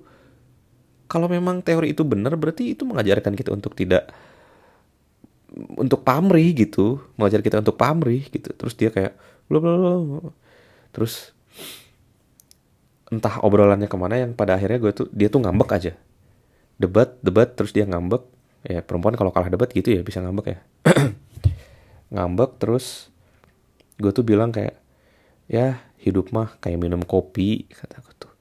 Kalau 1.10 1.26
memang 1.26 1.58
teori 1.60 1.90
itu 1.90 2.06
benar 2.06 2.38
berarti 2.38 2.78
itu 2.78 2.86
mengajarkan 2.86 3.34
kita 3.34 3.50
untuk 3.50 3.74
tidak 3.74 4.06
untuk 5.74 6.06
pamrih 6.06 6.54
gitu. 6.54 7.02
Mengajar 7.18 7.42
kita 7.42 7.58
untuk 7.58 7.74
pamrih 7.74 8.22
gitu. 8.30 8.54
Terus 8.54 8.78
dia 8.78 8.94
kayak 8.94 9.18
bla. 9.50 9.60
Terus 10.94 11.34
entah 13.10 13.42
obrolannya 13.42 13.90
ke 13.90 13.98
mana 13.98 14.22
yang 14.22 14.32
pada 14.38 14.54
akhirnya 14.54 14.78
gue 14.78 14.92
tuh 14.94 15.06
dia 15.10 15.26
tuh 15.26 15.42
ngambek 15.42 15.70
aja. 15.74 15.92
Debat 16.78 17.10
debat 17.20 17.50
terus 17.50 17.74
dia 17.74 17.84
ngambek. 17.84 18.22
Ya 18.64 18.80
perempuan 18.86 19.18
kalau 19.18 19.34
kalah 19.34 19.50
debat 19.50 19.68
gitu 19.74 19.90
ya 19.90 20.00
bisa 20.06 20.22
ngambek 20.22 20.46
ya. 20.56 20.58
Ngambek 22.14 22.58
terus 22.62 23.10
gue 23.98 24.10
tuh 24.14 24.24
bilang 24.26 24.50
kayak 24.50 24.78
ya 25.50 25.82
hidup 26.00 26.32
mah 26.32 26.56
kayak 26.62 26.78
minum 26.80 27.02
kopi 27.02 27.66
kata 27.70 27.98
aku 27.98 28.10
tuh. 28.14 28.32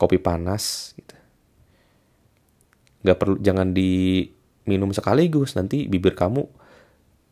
Kopi 0.00 0.16
panas 0.16 0.96
gitu. 0.96 1.14
Nggak 3.04 3.16
perlu 3.20 3.36
jangan 3.42 3.74
diminum 3.76 4.90
sekaligus 4.96 5.58
nanti 5.58 5.84
bibir 5.90 6.16
kamu 6.16 6.46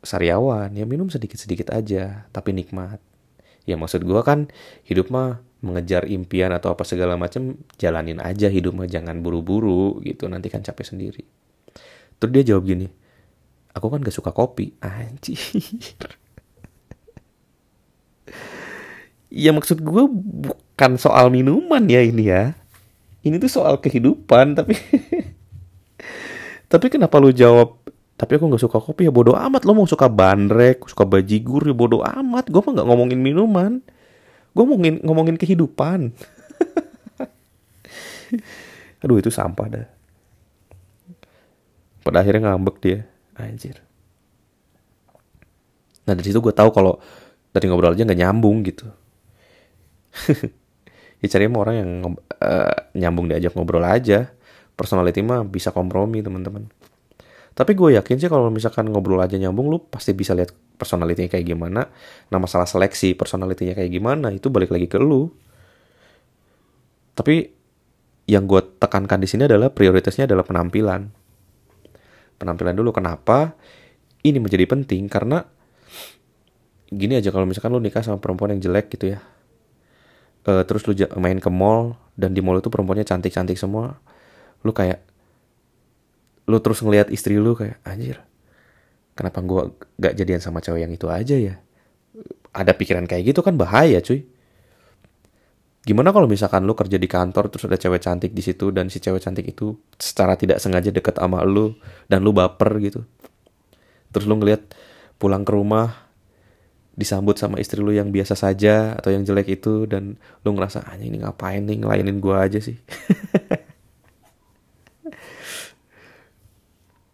sariawan. 0.05 0.75
Ya 0.77 0.85
minum 0.85 1.09
sedikit 1.09 1.41
sedikit 1.41 1.73
aja 1.73 2.29
tapi 2.35 2.53
nikmat. 2.53 3.01
Ya 3.67 3.75
maksud 3.75 4.05
gue 4.05 4.23
kan 4.23 4.51
hidup 4.87 5.11
mah 5.11 5.43
mengejar 5.67 6.07
impian 6.07 6.55
atau 6.55 6.71
apa 6.71 6.87
segala 6.87 7.19
macam 7.19 7.59
jalanin 7.77 8.23
aja 8.23 8.47
hidup 8.47 8.79
mah 8.79 8.87
jangan 8.87 9.19
buru-buru 9.21 9.99
gitu. 10.07 10.31
Nanti 10.31 10.47
kan 10.49 10.63
capek 10.63 10.87
sendiri. 10.87 11.23
Terus 12.17 12.31
dia 12.31 12.55
jawab 12.55 12.65
gini 12.71 12.89
aku 13.77 13.93
kan 13.93 14.01
gak 14.01 14.17
suka 14.17 14.33
kopi. 14.33 14.73
Anjir. 14.81 15.37
Ya 19.29 19.53
maksud 19.53 19.85
gue 19.85 20.05
bukan 20.09 20.97
soal 20.97 21.29
minuman 21.29 21.85
ya 21.85 22.01
ini 22.01 22.33
ya. 22.33 22.57
Ini 23.21 23.37
tuh 23.37 23.53
soal 23.53 23.77
kehidupan 23.85 24.57
tapi 24.57 24.73
tapi 26.73 26.87
kenapa 26.89 27.21
lu 27.21 27.35
jawab 27.37 27.77
tapi 28.17 28.41
aku 28.41 28.49
nggak 28.49 28.65
suka 28.65 28.81
kopi 28.81 29.05
ya 29.05 29.13
bodoh 29.13 29.37
amat. 29.37 29.69
Lo 29.69 29.77
mau 29.77 29.85
suka 29.85 30.09
bandrek 30.09 30.89
suka 30.89 31.05
bajigur 31.05 31.69
ya 31.69 31.77
bodoh 31.77 32.01
amat. 32.01 32.49
Gue 32.49 32.65
mah 32.65 32.81
nggak 32.81 32.89
ngomongin 32.89 33.21
minuman 33.21 33.85
gue 34.57 34.65
ngomongin 34.65 35.05
ngomongin 35.05 35.37
kehidupan. 35.37 36.17
Aduh 39.05 39.21
itu 39.21 39.29
sampah 39.29 39.67
dah. 39.69 39.87
Pada 42.01 42.25
akhirnya 42.25 42.57
ngambek 42.57 42.81
dia. 42.81 43.05
Anjir. 43.37 43.85
Nah 46.09 46.17
dari 46.17 46.25
situ 46.25 46.41
gue 46.41 46.57
tahu 46.57 46.73
kalau 46.73 46.97
dari 47.53 47.69
ngobrol 47.69 47.93
aja 47.93 48.09
nggak 48.09 48.21
nyambung 48.25 48.65
gitu. 48.65 48.89
Ya 51.17 51.33
cari 51.33 51.49
orang 51.49 51.77
yang 51.81 51.91
uh, 52.13 52.77
nyambung 52.93 53.33
diajak 53.33 53.57
ngobrol 53.57 53.81
aja. 53.89 54.37
Personality 54.77 55.25
mah 55.25 55.49
bisa 55.49 55.73
kompromi 55.73 56.21
teman-teman 56.21 56.69
tapi 57.57 57.73
gue 57.73 57.97
yakin 57.97 58.21
sih 58.21 58.29
kalau 58.29 58.53
misalkan 58.53 58.93
ngobrol 58.93 59.17
aja 59.17 59.41
nyambung 59.41 59.73
lu 59.73 59.81
pasti 59.89 60.13
bisa 60.13 60.37
lihat 60.37 60.53
personalitinya 60.77 61.33
kayak 61.33 61.47
gimana. 61.49 61.89
Nah 62.29 62.39
masalah 62.39 62.69
seleksi 62.69 63.17
personalitinya 63.17 63.73
kayak 63.73 63.89
gimana 63.89 64.29
itu 64.29 64.53
balik 64.53 64.69
lagi 64.69 64.85
ke 64.85 65.01
lu. 65.01 65.33
Tapi 67.17 67.49
yang 68.29 68.45
gue 68.45 68.61
tekankan 68.77 69.25
di 69.25 69.29
sini 69.31 69.49
adalah 69.49 69.73
prioritasnya 69.73 70.29
adalah 70.29 70.45
penampilan. 70.45 71.09
Penampilan 72.37 72.77
dulu 72.77 72.93
kenapa 72.93 73.57
ini 74.21 74.37
menjadi 74.37 74.69
penting? 74.69 75.09
Karena 75.09 75.41
gini 76.93 77.19
aja 77.19 77.33
kalau 77.35 77.49
misalkan 77.49 77.73
lu 77.73 77.81
nikah 77.81 78.05
sama 78.05 78.21
perempuan 78.23 78.55
yang 78.55 78.63
jelek 78.63 78.95
gitu 78.95 79.17
ya 79.17 79.25
uh, 80.47 80.63
terus 80.63 80.87
lu 80.87 80.95
main 81.19 81.39
ke 81.43 81.51
mall 81.51 81.99
dan 82.15 82.33
di 82.33 82.41
mall 82.41 82.63
itu 82.63 82.71
perempuannya 82.71 83.03
cantik-cantik 83.03 83.59
semua 83.59 83.99
lu 84.63 84.71
kayak 84.71 85.03
lu 86.47 86.59
terus 86.63 86.83
ngelihat 86.83 87.11
istri 87.11 87.39
lu 87.39 87.59
kayak 87.59 87.83
anjir 87.83 88.23
kenapa 89.17 89.41
gua 89.41 89.73
gak 89.97 90.15
jadian 90.15 90.39
sama 90.45 90.61
cewek 90.61 90.85
yang 90.85 90.93
itu 90.93 91.09
aja 91.09 91.35
ya? 91.35 91.55
Ada 92.53 92.77
pikiran 92.77 93.09
kayak 93.09 93.33
gitu 93.33 93.41
kan 93.41 93.57
bahaya 93.57 93.99
cuy. 94.05 94.29
Gimana 95.87 96.13
kalau 96.13 96.29
misalkan 96.29 96.69
lu 96.69 96.77
kerja 96.77 97.01
di 97.01 97.09
kantor 97.09 97.49
terus 97.49 97.65
ada 97.65 97.81
cewek 97.81 98.05
cantik 98.05 98.37
di 98.37 98.43
situ 98.45 98.69
dan 98.75 98.93
si 98.93 99.01
cewek 99.01 99.23
cantik 99.23 99.47
itu 99.49 99.81
secara 99.97 100.37
tidak 100.37 100.61
sengaja 100.61 100.93
deket 100.93 101.17
sama 101.17 101.41
lu 101.49 101.75
dan 102.13 102.21
lu 102.21 102.37
baper 102.37 102.77
gitu. 102.85 103.01
Terus 104.13 104.27
lu 104.29 104.37
ngeliat 104.37 104.63
pulang 105.17 105.47
ke 105.47 105.53
rumah 105.55 106.07
disambut 106.97 107.37
sama 107.37 107.61
istri 107.61 107.85
lu 107.85 107.93
yang 107.93 108.09
biasa 108.09 108.33
saja 108.33 108.97
atau 108.97 109.13
yang 109.13 109.21
jelek 109.25 109.61
itu 109.61 109.85
dan 109.85 110.17
lu 110.45 110.57
ngerasa 110.57 110.81
ah 110.81 110.97
ini 110.97 111.21
ngapain 111.21 111.61
nih 111.61 111.85
ngelainin 111.85 112.25
gua 112.25 112.49
aja 112.49 112.57
sih 112.57 112.81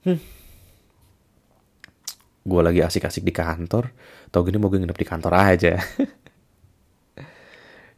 hmm. 0.07 0.21
gue 2.43 2.61
lagi 2.63 2.81
asik-asik 2.83 3.23
di 3.23 3.35
kantor 3.35 3.95
tau 4.35 4.43
gini 4.43 4.59
mau 4.59 4.71
gue 4.71 4.83
nginep 4.83 4.99
di 4.99 5.07
kantor 5.07 5.33
aja 5.35 5.79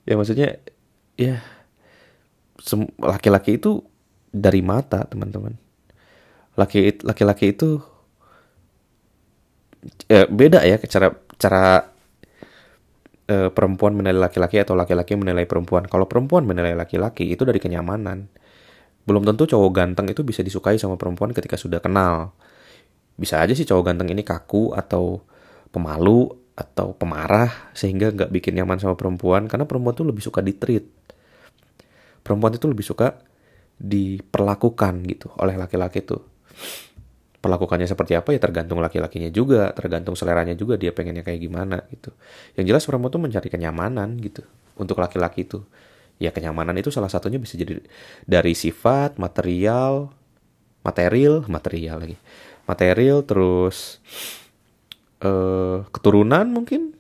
ya 0.09 0.15
maksudnya 0.15 0.61
ya 1.17 1.41
laki-laki 3.01 3.57
itu 3.57 3.81
dari 4.35 4.61
mata 4.61 5.07
teman-teman 5.07 5.55
laki 6.55 7.03
laki-laki 7.03 7.55
itu 7.55 7.83
ya, 10.09 10.25
beda 10.29 10.63
ya 10.63 10.79
cara 10.87 11.09
cara 11.37 11.95
uh, 13.29 13.49
perempuan 13.53 13.97
menilai 13.97 14.21
laki-laki 14.21 14.61
atau 14.61 14.77
laki-laki 14.77 15.17
menilai 15.17 15.49
perempuan. 15.49 15.89
Kalau 15.89 16.09
perempuan 16.09 16.45
menilai 16.45 16.77
laki-laki 16.77 17.33
itu 17.33 17.45
dari 17.45 17.61
kenyamanan. 17.61 18.29
Belum 19.05 19.23
tentu 19.25 19.45
cowok 19.45 19.71
ganteng 19.73 20.09
itu 20.09 20.25
bisa 20.25 20.41
disukai 20.41 20.81
sama 20.81 20.97
perempuan 20.97 21.33
ketika 21.37 21.61
sudah 21.61 21.81
kenal. 21.81 22.33
Bisa 23.15 23.41
aja 23.41 23.53
sih 23.53 23.69
cowok 23.69 23.93
ganteng 23.93 24.11
ini 24.11 24.25
kaku 24.25 24.73
atau 24.73 25.23
pemalu 25.71 26.33
atau 26.55 26.95
pemarah 26.95 27.51
sehingga 27.75 28.15
nggak 28.15 28.31
bikin 28.31 28.55
nyaman 28.57 28.79
sama 28.79 28.95
perempuan 28.95 29.51
karena 29.51 29.67
perempuan 29.67 29.95
tuh 29.95 30.07
lebih 30.09 30.23
suka 30.25 30.41
ditreat. 30.41 30.87
Perempuan 32.25 32.57
itu 32.57 32.67
lebih 32.71 32.87
suka 32.87 33.21
diperlakukan 33.75 34.95
gitu 35.11 35.29
oleh 35.37 35.59
laki-laki 35.59 36.01
tuh 36.07 36.23
perlakukannya 37.45 37.85
seperti 37.85 38.17
apa 38.17 38.33
ya 38.33 38.41
tergantung 38.41 38.81
laki-lakinya 38.81 39.29
juga, 39.29 39.69
tergantung 39.77 40.17
seleranya 40.17 40.57
juga 40.57 40.81
dia 40.81 40.97
pengennya 40.97 41.21
kayak 41.21 41.41
gimana 41.45 41.77
gitu. 41.93 42.17
Yang 42.57 42.65
jelas 42.73 42.83
perempuan 42.89 43.13
tuh 43.13 43.21
mencari 43.21 43.49
kenyamanan 43.53 44.17
gitu 44.25 44.41
untuk 44.81 44.97
laki-laki 44.97 45.45
itu. 45.45 45.61
Ya 46.23 46.31
kenyamanan 46.31 46.79
itu 46.79 46.95
salah 46.95 47.11
satunya 47.11 47.43
bisa 47.43 47.59
jadi 47.59 47.83
dari 48.25 48.55
sifat, 48.55 49.19
material, 49.19 50.15
material, 50.87 51.43
material 51.51 51.97
lagi. 52.01 52.17
Material 52.65 53.27
terus 53.27 53.99
uh, 55.21 55.85
keturunan 55.91 56.47
mungkin, 56.49 56.95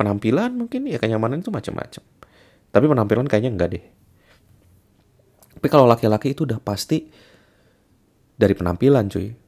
penampilan 0.00 0.56
mungkin 0.56 0.88
ya 0.88 0.96
kenyamanan 0.96 1.44
itu 1.44 1.52
macam-macam. 1.52 2.02
Tapi 2.72 2.84
penampilan 2.88 3.26
kayaknya 3.28 3.52
enggak 3.52 3.70
deh. 3.76 3.84
Tapi 5.60 5.66
kalau 5.68 5.86
laki-laki 5.86 6.32
itu 6.34 6.48
udah 6.48 6.58
pasti 6.58 7.06
dari 8.34 8.56
penampilan 8.56 9.06
cuy 9.12 9.42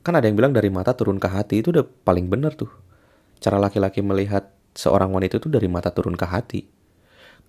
Kan 0.00 0.16
ada 0.16 0.26
yang 0.26 0.36
bilang 0.36 0.56
dari 0.56 0.72
mata 0.72 0.96
turun 0.96 1.20
ke 1.20 1.28
hati 1.28 1.60
itu 1.60 1.76
udah 1.76 1.84
paling 1.84 2.32
bener 2.32 2.56
tuh. 2.56 2.72
Cara 3.36 3.60
laki-laki 3.60 4.00
melihat 4.00 4.48
seorang 4.72 5.12
wanita 5.12 5.36
itu 5.36 5.52
dari 5.52 5.68
mata 5.68 5.92
turun 5.92 6.16
ke 6.16 6.24
hati. 6.24 6.64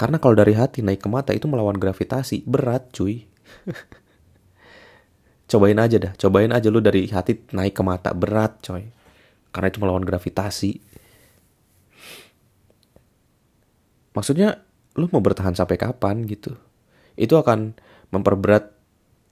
Karena 0.02 0.18
kalau 0.18 0.34
dari 0.34 0.58
hati 0.58 0.82
naik 0.82 1.06
ke 1.06 1.10
mata 1.14 1.30
itu 1.30 1.46
melawan 1.46 1.78
gravitasi, 1.78 2.42
berat 2.50 2.90
cuy. 2.90 3.22
cobain 5.54 5.78
aja 5.78 6.02
dah, 6.02 6.18
cobain 6.18 6.50
aja 6.50 6.74
lu 6.74 6.82
dari 6.82 7.06
hati 7.06 7.38
naik 7.54 7.78
ke 7.78 7.86
mata, 7.86 8.10
berat 8.18 8.66
coy. 8.66 8.90
Karena 9.54 9.70
itu 9.70 9.78
melawan 9.78 10.02
gravitasi. 10.02 10.82
Maksudnya 14.18 14.66
lu 14.98 15.06
mau 15.14 15.22
bertahan 15.22 15.54
sampai 15.54 15.78
kapan 15.78 16.26
gitu. 16.26 16.58
Itu 17.14 17.38
akan 17.38 17.78
memperberat 18.10 18.74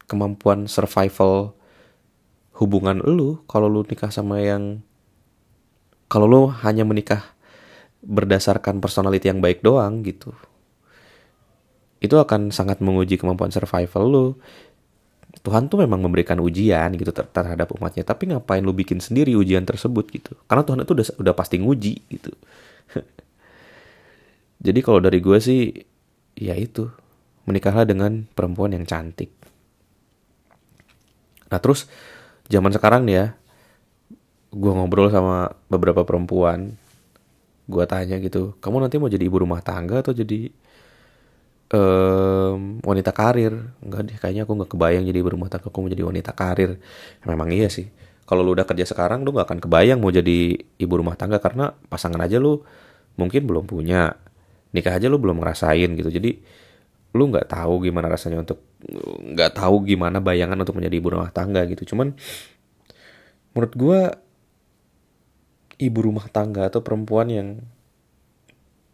kemampuan 0.06 0.70
survival 0.70 1.58
hubungan 2.62 3.02
lu 3.02 3.42
kalau 3.50 3.66
lu 3.66 3.82
nikah 3.90 4.14
sama 4.14 4.38
yang 4.38 4.86
kalau 6.06 6.30
lu 6.30 6.42
hanya 6.62 6.86
menikah 6.86 7.26
berdasarkan 8.06 8.78
personality 8.78 9.34
yang 9.34 9.42
baik 9.42 9.66
doang 9.66 10.06
gitu 10.06 10.38
itu 12.00 12.16
akan 12.16 12.56
sangat 12.56 12.80
menguji 12.80 13.20
kemampuan 13.20 13.52
survival 13.52 14.04
lu. 14.08 14.28
Tuhan 15.40 15.72
tuh 15.72 15.84
memang 15.84 16.04
memberikan 16.04 16.40
ujian 16.42 16.90
gitu 16.96 17.12
ter 17.12 17.28
terhadap 17.32 17.72
umatnya. 17.76 18.04
Tapi 18.08 18.32
ngapain 18.32 18.64
lu 18.64 18.72
bikin 18.72 19.04
sendiri 19.04 19.36
ujian 19.36 19.68
tersebut 19.68 20.08
gitu? 20.12 20.36
Karena 20.48 20.64
Tuhan 20.64 20.80
itu 20.84 20.92
udah 20.96 21.06
udah 21.20 21.34
pasti 21.36 21.60
nguji 21.60 21.94
gitu. 22.08 22.32
Jadi 24.66 24.80
kalau 24.84 25.00
dari 25.04 25.20
gue 25.20 25.38
sih 25.40 25.72
ya 26.40 26.56
itu. 26.56 26.88
Menikahlah 27.48 27.82
dengan 27.82 28.30
perempuan 28.30 28.78
yang 28.78 28.86
cantik. 28.86 29.34
Nah 31.50 31.58
terus 31.58 31.90
zaman 32.46 32.70
sekarang 32.70 33.10
nih 33.10 33.16
ya 33.16 33.26
gue 34.54 34.72
ngobrol 34.74 35.10
sama 35.10 35.58
beberapa 35.66 36.06
perempuan. 36.06 36.78
Gue 37.66 37.86
tanya 37.90 38.22
gitu 38.22 38.54
kamu 38.62 38.86
nanti 38.86 39.02
mau 39.02 39.10
jadi 39.10 39.26
ibu 39.26 39.42
rumah 39.42 39.66
tangga 39.66 40.06
atau 40.06 40.14
jadi 40.14 40.50
um, 41.74 42.82
wanita 42.82 43.12
karir. 43.14 43.54
Enggak 43.82 44.02
deh 44.10 44.18
kayaknya 44.18 44.44
aku 44.46 44.54
nggak 44.58 44.72
kebayang 44.74 45.04
jadi 45.06 45.18
ibu 45.22 45.30
rumah 45.34 45.50
tangga 45.50 45.70
aku 45.70 45.78
mau 45.82 45.90
jadi 45.92 46.04
wanita 46.06 46.32
karir. 46.34 46.82
Memang 47.26 47.50
iya 47.54 47.70
sih. 47.70 47.90
Kalau 48.26 48.46
lu 48.46 48.54
udah 48.54 48.66
kerja 48.66 48.86
sekarang 48.86 49.26
lu 49.26 49.34
nggak 49.34 49.48
akan 49.50 49.60
kebayang 49.62 49.98
mau 50.02 50.14
jadi 50.14 50.54
ibu 50.58 50.94
rumah 50.94 51.18
tangga 51.18 51.42
karena 51.42 51.74
pasangan 51.90 52.22
aja 52.22 52.38
lu 52.38 52.62
mungkin 53.18 53.46
belum 53.46 53.66
punya. 53.70 54.18
Nikah 54.70 55.02
aja 55.02 55.10
lu 55.10 55.18
belum 55.18 55.42
ngerasain 55.42 55.90
gitu. 55.98 56.10
Jadi 56.14 56.42
lu 57.10 57.24
nggak 57.26 57.50
tahu 57.50 57.90
gimana 57.90 58.06
rasanya 58.06 58.46
untuk 58.46 58.62
nggak 59.34 59.58
tahu 59.58 59.82
gimana 59.82 60.22
bayangan 60.22 60.62
untuk 60.62 60.78
menjadi 60.78 60.96
ibu 61.02 61.10
rumah 61.18 61.34
tangga 61.34 61.66
gitu. 61.66 61.96
Cuman 61.96 62.14
menurut 63.54 63.74
gue 63.74 64.00
ibu 65.82 66.00
rumah 66.06 66.28
tangga 66.30 66.70
atau 66.70 66.86
perempuan 66.86 67.34
yang 67.34 67.50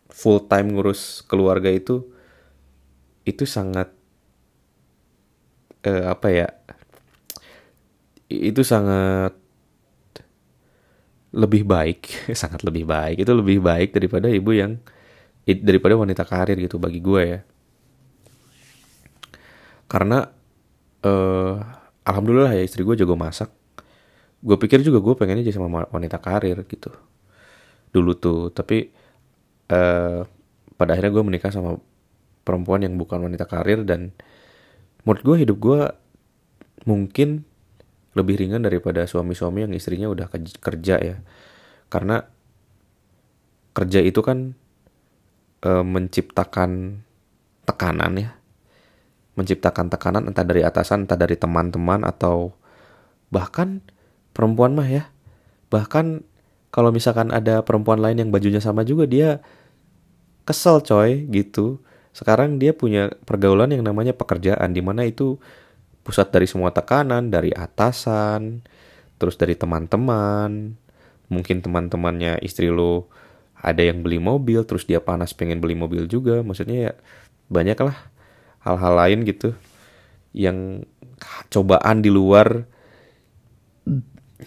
full 0.07 0.39
time 0.47 0.71
ngurus 0.71 1.25
keluarga 1.27 1.67
itu 1.67 2.14
itu 3.25 3.43
sangat 3.43 3.89
uh, 5.85 6.13
apa 6.13 6.27
ya 6.29 6.47
itu 8.29 8.61
sangat 8.61 9.33
lebih 11.35 11.67
baik 11.67 12.07
sangat 12.41 12.63
lebih 12.63 12.87
baik 12.87 13.21
itu 13.21 13.31
lebih 13.33 13.59
baik 13.59 13.91
daripada 13.91 14.31
ibu 14.31 14.55
yang 14.55 14.79
daripada 15.45 15.93
wanita 15.93 16.25
karir 16.25 16.57
gitu 16.57 16.81
bagi 16.81 16.97
gue 16.97 17.21
ya. 17.21 17.39
Karena 19.85 20.25
uh, 21.05 21.53
alhamdulillah 22.01 22.57
ya 22.57 22.65
istri 22.65 22.81
gue 22.81 22.97
jago 22.97 23.13
masak. 23.13 23.53
Gue 24.41 24.57
pikir 24.57 24.81
juga 24.81 24.97
gue 24.97 25.13
pengennya 25.13 25.45
jadi 25.45 25.61
sama 25.61 25.85
wanita 25.93 26.17
karir 26.17 26.65
gitu. 26.65 26.89
Dulu 27.93 28.11
tuh 28.17 28.49
tapi 28.49 28.89
uh, 29.69 30.25
pada 30.75 30.89
akhirnya 30.97 31.13
gue 31.13 31.23
menikah 31.23 31.53
sama 31.53 31.77
perempuan 32.45 32.85
yang 32.85 32.95
bukan 32.95 33.25
wanita 33.25 33.49
karir 33.49 33.81
dan 33.83 34.13
menurut 35.03 35.21
gue 35.25 35.35
hidup 35.41 35.57
gue 35.57 35.81
mungkin 36.85 37.43
lebih 38.15 38.39
ringan 38.39 38.63
daripada 38.63 39.03
suami-suami 39.03 39.67
yang 39.67 39.73
istrinya 39.75 40.07
udah 40.07 40.31
kerja 40.63 40.95
ya. 41.01 41.17
Karena 41.91 42.23
kerja 43.75 43.99
itu 43.99 44.23
kan 44.23 44.55
e, 45.59 45.71
menciptakan 45.83 47.03
tekanan 47.67 48.13
ya. 48.15 48.31
Menciptakan 49.35 49.91
tekanan 49.91 50.31
entah 50.31 50.47
dari 50.47 50.63
atasan 50.63 51.03
entah 51.03 51.19
dari 51.19 51.35
teman-teman 51.35 52.07
atau 52.07 52.55
bahkan 53.27 53.83
perempuan 54.31 54.79
mah 54.79 54.87
ya. 54.87 55.11
Bahkan 55.67 56.23
kalau 56.71 56.95
misalkan 56.95 57.35
ada 57.35 57.67
perempuan 57.67 57.99
lain 57.99 58.23
yang 58.23 58.31
bajunya 58.31 58.63
sama 58.63 58.87
juga 58.87 59.03
dia 59.03 59.43
kesel 60.47 60.79
coy 60.79 61.27
gitu 61.35 61.83
sekarang 62.15 62.57
dia 62.57 62.71
punya 62.71 63.11
pergaulan 63.27 63.75
yang 63.75 63.83
namanya 63.83 64.15
pekerjaan 64.15 64.71
di 64.71 64.79
mana 64.79 65.03
itu 65.03 65.35
pusat 66.07 66.31
dari 66.31 66.47
semua 66.47 66.71
tekanan 66.71 67.27
dari 67.27 67.51
atasan 67.51 68.63
terus 69.19 69.35
dari 69.35 69.59
teman-teman 69.59 70.79
mungkin 71.27 71.59
teman-temannya 71.59 72.39
istri 72.39 72.71
lo 72.71 73.11
ada 73.59 73.83
yang 73.83 73.99
beli 73.99 74.21
mobil 74.21 74.63
terus 74.63 74.87
dia 74.87 75.03
panas 75.03 75.35
pengen 75.35 75.59
beli 75.59 75.75
mobil 75.75 76.07
juga 76.07 76.39
maksudnya 76.39 76.91
ya 76.91 76.93
banyak 77.51 77.75
lah 77.83 77.97
hal-hal 78.63 78.93
lain 78.95 79.27
gitu 79.27 79.51
yang 80.31 80.87
cobaan 81.51 81.99
di 81.99 82.07
luar 82.13 82.63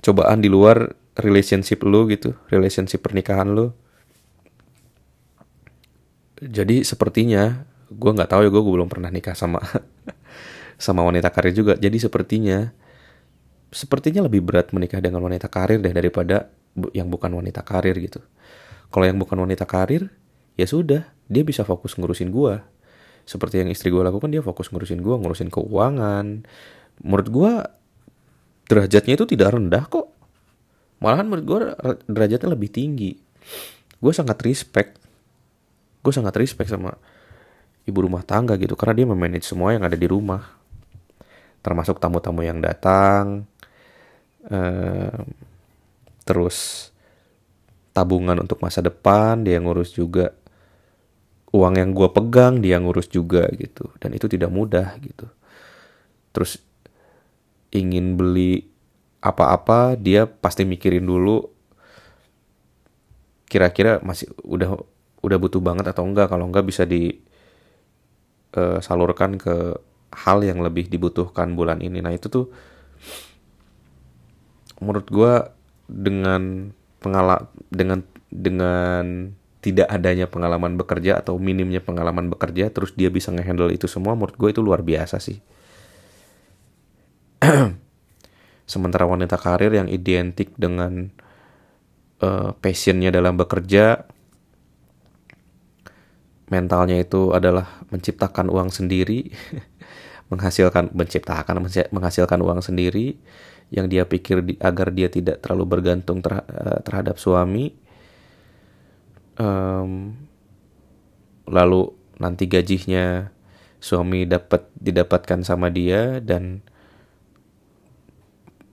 cobaan 0.00 0.40
di 0.40 0.48
luar 0.48 0.94
relationship 1.18 1.82
lu 1.82 2.06
gitu, 2.08 2.34
relationship 2.48 3.02
pernikahan 3.02 3.50
lu. 3.50 3.74
Jadi 6.38 6.86
sepertinya 6.86 7.66
gue 7.88 8.10
nggak 8.12 8.30
tahu 8.30 8.46
ya 8.46 8.50
gue 8.52 8.62
belum 8.62 8.86
pernah 8.86 9.10
nikah 9.10 9.34
sama 9.34 9.58
sama 10.84 11.02
wanita 11.02 11.34
karir 11.34 11.54
juga. 11.54 11.74
Jadi 11.74 11.98
sepertinya 11.98 12.70
sepertinya 13.68 14.24
lebih 14.24 14.40
berat 14.40 14.72
menikah 14.72 15.02
dengan 15.02 15.20
wanita 15.26 15.50
karir 15.50 15.82
deh 15.82 15.92
daripada 15.92 16.48
yang 16.94 17.10
bukan 17.10 17.34
wanita 17.34 17.66
karir 17.66 17.98
gitu. 17.98 18.22
Kalau 18.88 19.04
yang 19.04 19.18
bukan 19.20 19.36
wanita 19.44 19.68
karir 19.68 20.08
ya 20.56 20.64
sudah 20.64 21.04
dia 21.28 21.42
bisa 21.44 21.66
fokus 21.66 21.98
ngurusin 21.98 22.30
gue. 22.30 22.54
Seperti 23.28 23.60
yang 23.60 23.68
istri 23.68 23.92
gue 23.92 24.00
lakukan 24.00 24.32
dia 24.32 24.40
fokus 24.40 24.72
ngurusin 24.72 25.04
gue, 25.04 25.14
ngurusin 25.20 25.52
keuangan. 25.52 26.48
Menurut 27.04 27.28
gue 27.28 27.52
derajatnya 28.72 29.14
itu 29.20 29.26
tidak 29.28 29.58
rendah 29.58 29.84
kok. 29.84 30.08
Malahan 30.98 31.28
menurut 31.28 31.44
gue 31.44 31.58
derajatnya 32.08 32.48
lebih 32.56 32.72
tinggi. 32.72 33.20
Gue 34.00 34.12
sangat 34.16 34.40
respect. 34.42 35.07
Gue 36.08 36.16
sangat 36.16 36.32
respect 36.40 36.72
sama 36.72 36.96
ibu 37.84 37.98
rumah 38.00 38.24
tangga 38.24 38.56
gitu. 38.56 38.72
Karena 38.80 39.04
dia 39.04 39.06
memanage 39.12 39.44
semua 39.44 39.76
yang 39.76 39.84
ada 39.84 39.92
di 39.92 40.08
rumah. 40.08 40.40
Termasuk 41.60 42.00
tamu-tamu 42.00 42.40
yang 42.40 42.64
datang. 42.64 43.44
Uh, 44.48 45.28
terus 46.24 46.88
tabungan 47.92 48.40
untuk 48.40 48.56
masa 48.64 48.80
depan 48.80 49.44
dia 49.44 49.60
ngurus 49.60 49.92
juga. 49.92 50.32
Uang 51.52 51.76
yang 51.76 51.92
gue 51.92 52.08
pegang 52.08 52.64
dia 52.64 52.80
ngurus 52.80 53.12
juga 53.12 53.44
gitu. 53.52 53.92
Dan 54.00 54.16
itu 54.16 54.24
tidak 54.32 54.48
mudah 54.48 54.96
gitu. 55.04 55.28
Terus 56.32 56.56
ingin 57.68 58.16
beli 58.16 58.64
apa-apa 59.20 60.00
dia 60.00 60.24
pasti 60.24 60.64
mikirin 60.64 61.04
dulu 61.04 61.52
kira-kira 63.44 64.00
masih 64.00 64.32
udah 64.44 64.80
udah 65.22 65.38
butuh 65.40 65.60
banget 65.62 65.86
atau 65.90 66.04
enggak. 66.06 66.28
Kalau 66.30 66.46
enggak 66.46 66.66
bisa 66.66 66.84
disalurkan 66.86 69.30
eh, 69.34 69.36
uh, 69.36 69.40
ke 69.42 69.74
hal 70.14 70.42
yang 70.44 70.62
lebih 70.64 70.88
dibutuhkan 70.88 71.54
bulan 71.54 71.80
ini. 71.84 72.00
Nah 72.00 72.12
itu 72.16 72.28
tuh 72.32 72.48
menurut 74.78 75.10
gue 75.10 75.42
dengan 75.90 76.70
pengala 77.02 77.50
dengan 77.70 78.02
dengan 78.30 79.34
tidak 79.58 79.90
adanya 79.90 80.30
pengalaman 80.30 80.78
bekerja 80.78 81.18
atau 81.18 81.34
minimnya 81.36 81.82
pengalaman 81.82 82.30
bekerja 82.30 82.70
terus 82.70 82.94
dia 82.94 83.10
bisa 83.10 83.34
ngehandle 83.34 83.74
itu 83.74 83.90
semua 83.90 84.14
menurut 84.14 84.38
gue 84.38 84.50
itu 84.54 84.62
luar 84.62 84.86
biasa 84.86 85.18
sih. 85.18 85.42
Sementara 88.72 89.08
wanita 89.08 89.40
karir 89.40 89.72
yang 89.74 89.88
identik 89.88 90.52
dengan 90.54 91.08
uh, 92.20 92.52
passionnya 92.60 93.08
dalam 93.08 93.40
bekerja, 93.40 94.04
mentalnya 96.48 96.96
itu 97.00 97.32
adalah 97.36 97.84
menciptakan 97.92 98.48
uang 98.48 98.72
sendiri, 98.72 99.32
menghasilkan 100.32 100.92
menciptakan 100.92 101.64
menghasilkan 101.92 102.40
uang 102.44 102.60
sendiri 102.60 103.16
yang 103.68 103.88
dia 103.88 104.08
pikir 104.08 104.44
di, 104.44 104.54
agar 104.60 104.92
dia 104.92 105.12
tidak 105.12 105.44
terlalu 105.44 105.64
bergantung 105.78 106.24
ter, 106.24 106.40
uh, 106.40 106.80
terhadap 106.84 107.20
suami. 107.20 107.76
Um, 109.38 110.18
lalu 111.46 111.94
nanti 112.18 112.50
gajinya 112.50 113.30
suami 113.78 114.26
dapat 114.26 114.66
didapatkan 114.74 115.46
sama 115.46 115.70
dia 115.70 116.18
dan 116.18 116.60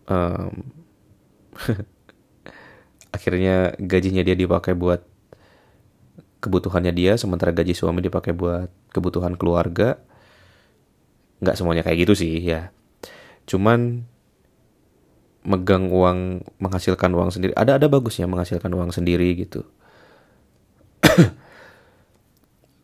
um, 0.09 0.65
akhirnya 3.15 3.77
gajinya 3.79 4.25
dia 4.25 4.35
dipakai 4.35 4.73
buat 4.73 5.05
kebutuhannya 6.45 6.93
dia 6.93 7.17
sementara 7.17 7.49
gaji 7.49 7.73
suami 7.73 8.05
dipakai 8.05 8.37
buat 8.37 8.69
kebutuhan 8.93 9.33
keluarga 9.33 9.97
nggak 11.41 11.57
semuanya 11.57 11.81
kayak 11.81 12.05
gitu 12.05 12.13
sih 12.13 12.39
ya. 12.39 12.69
Cuman 13.49 14.05
megang 15.45 15.93
uang 15.93 16.41
menghasilkan 16.57 17.13
uang 17.13 17.29
sendiri 17.29 17.53
ada 17.53 17.77
ada 17.77 17.85
bagusnya 17.85 18.29
menghasilkan 18.29 18.69
uang 18.69 18.93
sendiri 18.93 19.33
gitu. 19.37 19.65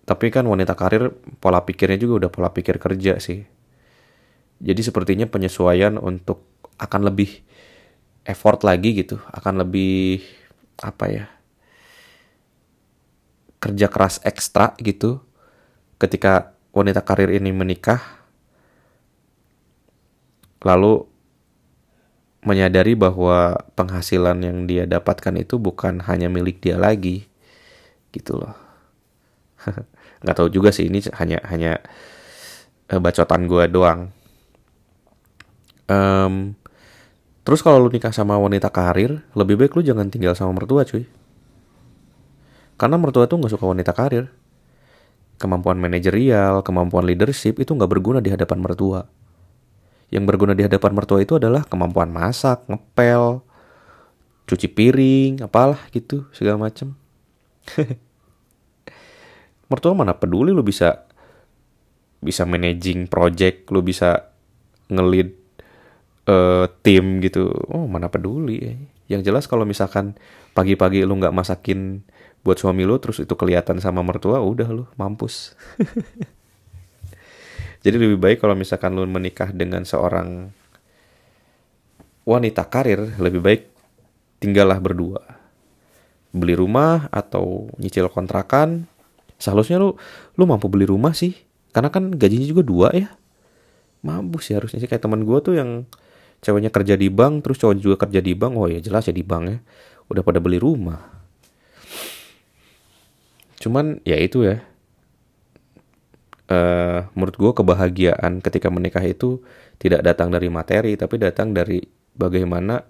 Tapi 0.09 0.25
kan 0.33 0.45
wanita 0.49 0.73
karir 0.73 1.13
pola 1.37 1.61
pikirnya 1.61 1.97
juga 2.01 2.25
udah 2.25 2.31
pola 2.33 2.49
pikir 2.49 2.81
kerja 2.81 3.21
sih. 3.21 3.45
Jadi 4.61 4.81
sepertinya 4.81 5.25
penyesuaian 5.25 5.97
untuk 5.97 6.45
akan 6.77 7.13
lebih 7.13 7.41
effort 8.25 8.61
lagi 8.61 8.93
gitu 8.93 9.17
akan 9.33 9.65
lebih 9.65 10.21
apa 10.81 11.05
ya 11.09 11.25
kerja 13.61 13.87
keras 13.87 14.17
ekstra 14.25 14.73
gitu 14.81 15.21
ketika 16.01 16.57
wanita 16.73 17.05
karir 17.05 17.29
ini 17.29 17.53
menikah 17.53 18.01
lalu 20.65 21.05
menyadari 22.41 22.97
bahwa 22.97 23.53
penghasilan 23.77 24.41
yang 24.41 24.65
dia 24.65 24.89
dapatkan 24.89 25.37
itu 25.37 25.61
bukan 25.61 26.01
hanya 26.09 26.25
milik 26.25 26.57
dia 26.57 26.73
lagi 26.73 27.29
gitu 28.09 28.41
loh. 28.41 28.57
Nggak 30.25 30.35
tahu 30.37 30.49
juga 30.49 30.73
sih 30.73 30.89
ini 30.89 31.05
hanya 31.21 31.37
hanya 31.45 31.77
uh, 32.89 32.97
bacotan 32.97 33.45
gue 33.45 33.69
doang. 33.69 34.09
Um, 35.85 36.57
terus 37.45 37.61
kalau 37.61 37.85
lu 37.85 37.93
nikah 37.93 38.13
sama 38.13 38.41
wanita 38.41 38.73
karir 38.73 39.21
lebih 39.37 39.61
baik 39.61 39.77
lu 39.77 39.85
jangan 39.85 40.09
tinggal 40.09 40.33
sama 40.33 40.55
mertua 40.55 40.87
cuy 40.87 41.05
karena 42.81 42.97
mertua 42.97 43.29
tuh 43.29 43.37
nggak 43.37 43.53
suka 43.53 43.69
wanita 43.69 43.93
karir 43.93 44.33
kemampuan 45.37 45.77
manajerial 45.77 46.65
kemampuan 46.65 47.05
leadership 47.05 47.61
itu 47.61 47.77
nggak 47.77 47.91
berguna 47.93 48.17
di 48.17 48.33
hadapan 48.33 48.57
mertua 48.57 49.05
yang 50.11 50.27
berguna 50.27 50.51
di 50.51 50.67
hadapan 50.67 50.91
mertua 50.91 51.23
itu 51.23 51.39
adalah 51.39 51.63
kemampuan 51.63 52.11
masak, 52.11 52.67
ngepel, 52.67 53.39
cuci 54.43 54.67
piring, 54.67 55.39
apalah 55.47 55.79
gitu, 55.95 56.27
segala 56.35 56.67
macem. 56.67 56.91
mertua 59.71 59.95
mana 59.95 60.11
peduli 60.11 60.51
lu 60.51 60.67
bisa 60.67 61.07
bisa 62.19 62.43
managing 62.43 63.07
project, 63.07 63.71
lu 63.71 63.79
bisa 63.79 64.35
ngelid 64.91 65.31
uh, 66.27 66.67
tim 66.83 67.23
gitu. 67.23 67.47
Oh, 67.71 67.87
mana 67.87 68.11
peduli. 68.11 68.75
Yang 69.07 69.31
jelas 69.31 69.47
kalau 69.47 69.63
misalkan 69.63 70.19
pagi-pagi 70.51 71.07
lu 71.07 71.15
nggak 71.23 71.31
masakin 71.31 72.03
buat 72.41 72.57
suami 72.57 72.85
lu 72.85 72.97
terus 72.97 73.21
itu 73.21 73.33
kelihatan 73.37 73.77
sama 73.77 74.01
mertua, 74.01 74.41
udah 74.41 74.67
lu 74.69 74.85
mampus. 74.97 75.53
Jadi 77.81 77.97
lebih 77.97 78.21
baik 78.21 78.41
kalau 78.41 78.53
misalkan 78.53 78.93
lu 78.93 79.05
menikah 79.09 79.49
dengan 79.49 79.85
seorang 79.85 80.53
wanita 82.25 82.69
karir, 82.69 83.17
lebih 83.17 83.41
baik 83.41 83.61
tinggallah 84.41 84.77
berdua. 84.77 85.21
Beli 86.33 86.57
rumah 86.57 87.09
atau 87.09 87.69
nyicil 87.81 88.09
kontrakan. 88.09 88.85
Seharusnya 89.41 89.81
lu 89.81 89.97
lu 90.37 90.43
mampu 90.45 90.69
beli 90.69 90.85
rumah 90.85 91.17
sih. 91.17 91.33
Karena 91.73 91.89
kan 91.89 92.13
gajinya 92.13 92.45
juga 92.45 92.63
dua 92.65 92.87
ya. 92.93 93.09
Mampu 94.05 94.41
sih 94.41 94.57
harusnya 94.57 94.81
sih 94.81 94.89
kayak 94.89 95.01
teman 95.01 95.25
gue 95.25 95.37
tuh 95.41 95.57
yang 95.57 95.85
ceweknya 96.41 96.73
kerja 96.73 96.97
di 96.97 97.13
bank 97.13 97.45
terus 97.45 97.61
cowok 97.61 97.75
juga 97.77 97.95
kerja 98.05 98.21
di 98.21 98.33
bank. 98.33 98.53
Oh 98.57 98.69
ya 98.69 98.81
jelas 98.81 99.09
ya 99.09 99.13
di 99.13 99.25
bank 99.25 99.43
ya. 99.49 99.57
Udah 100.09 100.21
pada 100.25 100.41
beli 100.41 100.61
rumah. 100.61 101.20
Cuman 103.61 104.01
ya 104.03 104.17
itu 104.17 104.41
ya. 104.43 104.65
Uh, 106.51 107.07
menurut 107.15 107.37
gue 107.39 107.51
kebahagiaan 107.63 108.43
ketika 108.43 108.67
menikah 108.67 109.05
itu 109.07 109.39
tidak 109.79 110.03
datang 110.03 110.35
dari 110.35 110.51
materi 110.51 110.99
tapi 110.99 111.15
datang 111.15 111.55
dari 111.55 111.79
bagaimana 112.11 112.83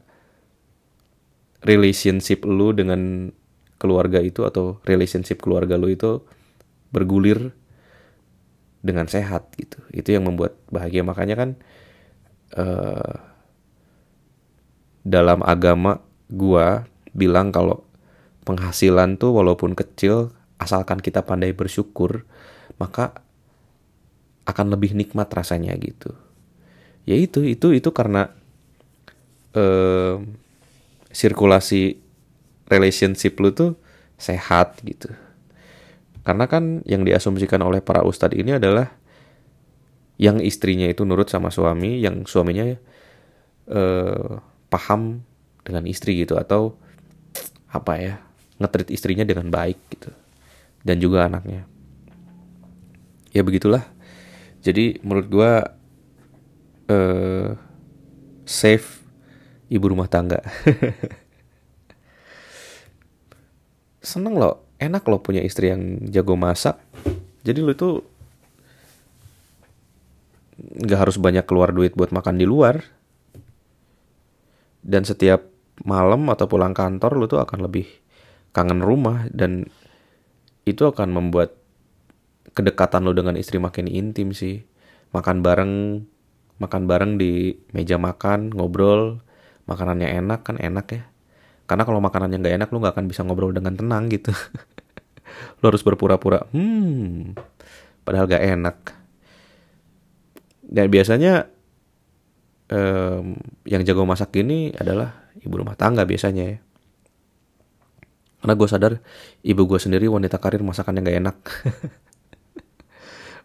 relationship 1.62 2.42
lu 2.50 2.74
dengan 2.74 3.30
keluarga 3.78 4.18
itu 4.18 4.50
atau 4.50 4.82
relationship 4.82 5.46
keluarga 5.46 5.78
lu 5.78 5.94
itu 5.94 6.26
bergulir 6.90 7.54
dengan 8.82 9.06
sehat 9.06 9.54
gitu. 9.62 9.78
Itu 9.94 10.10
yang 10.10 10.26
membuat 10.26 10.58
bahagia. 10.74 11.06
Makanya 11.06 11.36
kan 11.38 11.50
uh, 12.58 13.14
dalam 15.06 15.46
agama 15.46 16.02
gua 16.34 16.90
bilang 17.14 17.54
kalau 17.54 17.86
penghasilan 18.42 19.22
tuh 19.22 19.38
walaupun 19.38 19.78
kecil 19.78 20.34
asalkan 20.62 21.02
kita 21.02 21.26
pandai 21.26 21.58
bersyukur 21.58 22.30
maka 22.78 23.26
akan 24.46 24.74
lebih 24.74 24.94
nikmat 24.94 25.30
rasanya 25.34 25.74
gitu. 25.82 26.14
Ya 27.10 27.18
itu 27.18 27.42
itu 27.42 27.74
itu 27.74 27.90
karena 27.90 28.30
eh, 29.58 30.22
sirkulasi 31.10 31.98
relationship 32.70 33.38
lu 33.42 33.50
tuh 33.54 33.74
sehat 34.22 34.78
gitu. 34.86 35.10
Karena 36.22 36.46
kan 36.46 36.86
yang 36.86 37.02
diasumsikan 37.02 37.66
oleh 37.66 37.82
para 37.82 38.06
ustadz 38.06 38.38
ini 38.38 38.62
adalah 38.62 38.94
yang 40.22 40.38
istrinya 40.38 40.86
itu 40.86 41.02
nurut 41.02 41.26
sama 41.26 41.50
suami 41.50 41.98
yang 41.98 42.30
suaminya 42.30 42.78
eh, 43.66 44.34
paham 44.70 45.26
dengan 45.66 45.90
istri 45.90 46.22
gitu 46.22 46.38
atau 46.38 46.78
apa 47.74 47.94
ya 47.98 48.14
ngetrit 48.62 48.94
istrinya 48.94 49.26
dengan 49.26 49.50
baik 49.50 49.80
gitu 49.90 50.21
dan 50.82 50.98
juga 50.98 51.30
anaknya 51.30 51.66
ya 53.32 53.42
begitulah 53.46 53.86
jadi 54.62 55.02
menurut 55.02 55.28
gue 55.28 55.52
uh, 56.94 57.50
safe 58.46 59.02
ibu 59.72 59.86
rumah 59.90 60.12
tangga. 60.12 60.44
Seneng 64.12 64.36
loh, 64.38 64.68
enak 64.78 65.08
loh 65.10 65.24
punya 65.24 65.42
istri 65.42 65.74
yang 65.74 66.12
jago 66.12 66.36
masak. 66.38 66.78
Jadi 67.42 67.60
lu 67.64 67.74
tuh 67.74 68.06
nggak 70.62 71.00
harus 71.00 71.18
banyak 71.18 71.48
keluar 71.48 71.74
duit 71.74 71.98
buat 71.98 72.14
makan 72.14 72.38
di 72.38 72.46
luar. 72.46 72.84
Dan 74.82 75.06
setiap 75.06 75.48
malam 75.82 76.30
atau 76.30 76.46
pulang 76.46 76.74
kantor 76.78 77.18
lu 77.18 77.26
tuh 77.26 77.42
akan 77.42 77.66
lebih 77.66 77.90
kangen 78.54 78.84
rumah 78.84 79.26
dan 79.34 79.66
itu 80.66 80.84
akan 80.86 81.10
membuat 81.10 81.58
kedekatan 82.54 83.08
lo 83.08 83.16
dengan 83.16 83.38
istri 83.40 83.58
makin 83.58 83.90
intim 83.90 84.36
sih. 84.36 84.64
Makan 85.12 85.44
bareng 85.44 86.06
makan 86.62 86.82
bareng 86.86 87.12
di 87.18 87.58
meja 87.74 87.98
makan 87.98 88.54
ngobrol. 88.54 89.24
Makanannya 89.66 90.10
enak 90.22 90.40
kan 90.46 90.58
enak 90.60 90.88
ya. 90.92 91.04
Karena 91.66 91.88
kalau 91.88 92.04
makanannya 92.04 92.38
nggak 92.42 92.56
enak 92.60 92.68
lo 92.70 92.78
nggak 92.84 92.94
akan 93.00 93.06
bisa 93.08 93.22
ngobrol 93.24 93.56
dengan 93.56 93.74
tenang 93.78 94.12
gitu. 94.12 94.36
Lo 95.64 95.72
harus 95.72 95.82
berpura-pura 95.82 96.44
hmm 96.52 97.34
padahal 98.04 98.28
gak 98.28 98.44
enak. 98.44 98.78
Dan 100.66 100.88
biasanya 100.92 101.48
um, 102.72 103.38
yang 103.68 103.82
jago 103.86 104.04
masak 104.04 104.34
ini 104.40 104.74
adalah 104.76 105.32
ibu 105.40 105.54
rumah 105.54 105.78
tangga 105.78 106.04
biasanya 106.04 106.44
ya 106.48 106.60
karena 108.42 108.54
gue 108.58 108.68
sadar 108.68 108.94
ibu 109.46 109.62
gue 109.70 109.78
sendiri 109.78 110.10
wanita 110.10 110.42
karir 110.42 110.66
masakannya 110.66 111.06
gak 111.06 111.20
enak. 111.22 111.38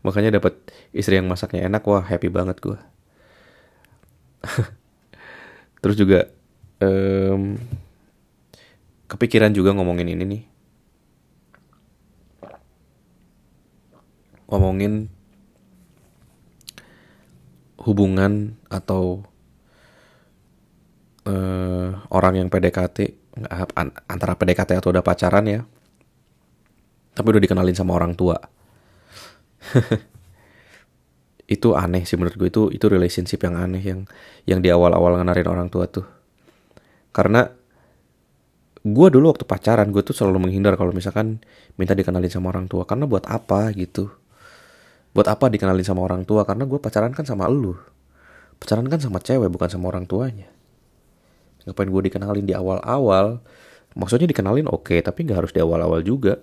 Makanya 0.07 0.41
dapat 0.41 0.57
istri 0.97 1.21
yang 1.21 1.29
masaknya 1.29 1.69
enak 1.69 1.85
wah 1.85 2.05
happy 2.05 2.31
banget 2.31 2.63
gue 2.63 2.79
terus 5.83 5.97
juga 5.99 6.31
um, 6.79 7.59
kepikiran 9.07 9.55
juga 9.55 9.75
ngomongin 9.75 10.15
ini 10.15 10.25
nih. 10.27 10.43
Ngomongin 14.47 15.11
hubungan 17.83 18.55
atau 18.71 19.27
uh, 21.27 21.89
orang 22.11 22.43
yang 22.43 22.49
PDKT 22.51 23.26
antara 24.09 24.33
PDKT 24.33 24.81
atau 24.81 24.88
udah 24.92 25.05
pacaran 25.05 25.44
ya. 25.44 25.61
Tapi 27.16 27.27
udah 27.29 27.42
dikenalin 27.42 27.77
sama 27.77 27.96
orang 27.96 28.16
tua. 28.16 28.37
Itu 31.55 31.77
aneh 31.77 32.05
sih 32.09 32.16
menurut 32.16 32.37
gue. 32.37 32.49
Itu 32.51 32.62
itu 32.75 32.90
relationship 32.90 33.38
yang 33.46 33.55
aneh 33.55 33.79
yang 33.79 34.01
yang 34.51 34.59
di 34.59 34.66
awal-awal 34.72 35.14
ngenarin 35.20 35.46
orang 35.46 35.68
tua 35.70 35.87
tuh. 35.87 36.03
Karena 37.14 37.46
gue 38.83 39.09
dulu 39.14 39.31
waktu 39.31 39.46
pacaran 39.46 39.94
gue 39.94 40.03
tuh 40.03 40.11
selalu 40.11 40.49
menghindar 40.49 40.75
kalau 40.75 40.90
misalkan 40.90 41.38
minta 41.79 41.94
dikenalin 41.94 42.33
sama 42.33 42.51
orang 42.51 42.66
tua. 42.66 42.83
Karena 42.83 43.07
buat 43.07 43.31
apa 43.31 43.70
gitu? 43.79 44.11
Buat 45.14 45.31
apa 45.31 45.46
dikenalin 45.46 45.87
sama 45.87 46.03
orang 46.03 46.27
tua? 46.27 46.42
Karena 46.42 46.66
gue 46.66 46.83
pacaran 46.83 47.14
kan 47.14 47.22
sama 47.22 47.46
lu. 47.46 47.79
Pacaran 48.59 48.90
kan 48.90 48.99
sama 48.99 49.22
cewek 49.22 49.46
bukan 49.46 49.70
sama 49.70 49.94
orang 49.94 50.03
tuanya 50.09 50.56
ngapain 51.66 51.90
gue 51.90 52.02
dikenalin 52.09 52.46
di 52.46 52.55
awal-awal 52.55 53.42
maksudnya 53.98 54.31
dikenalin 54.31 54.70
oke 54.70 54.94
okay, 54.94 54.98
tapi 55.02 55.26
nggak 55.26 55.44
harus 55.44 55.52
di 55.52 55.61
awal-awal 55.61 56.00
juga 56.00 56.38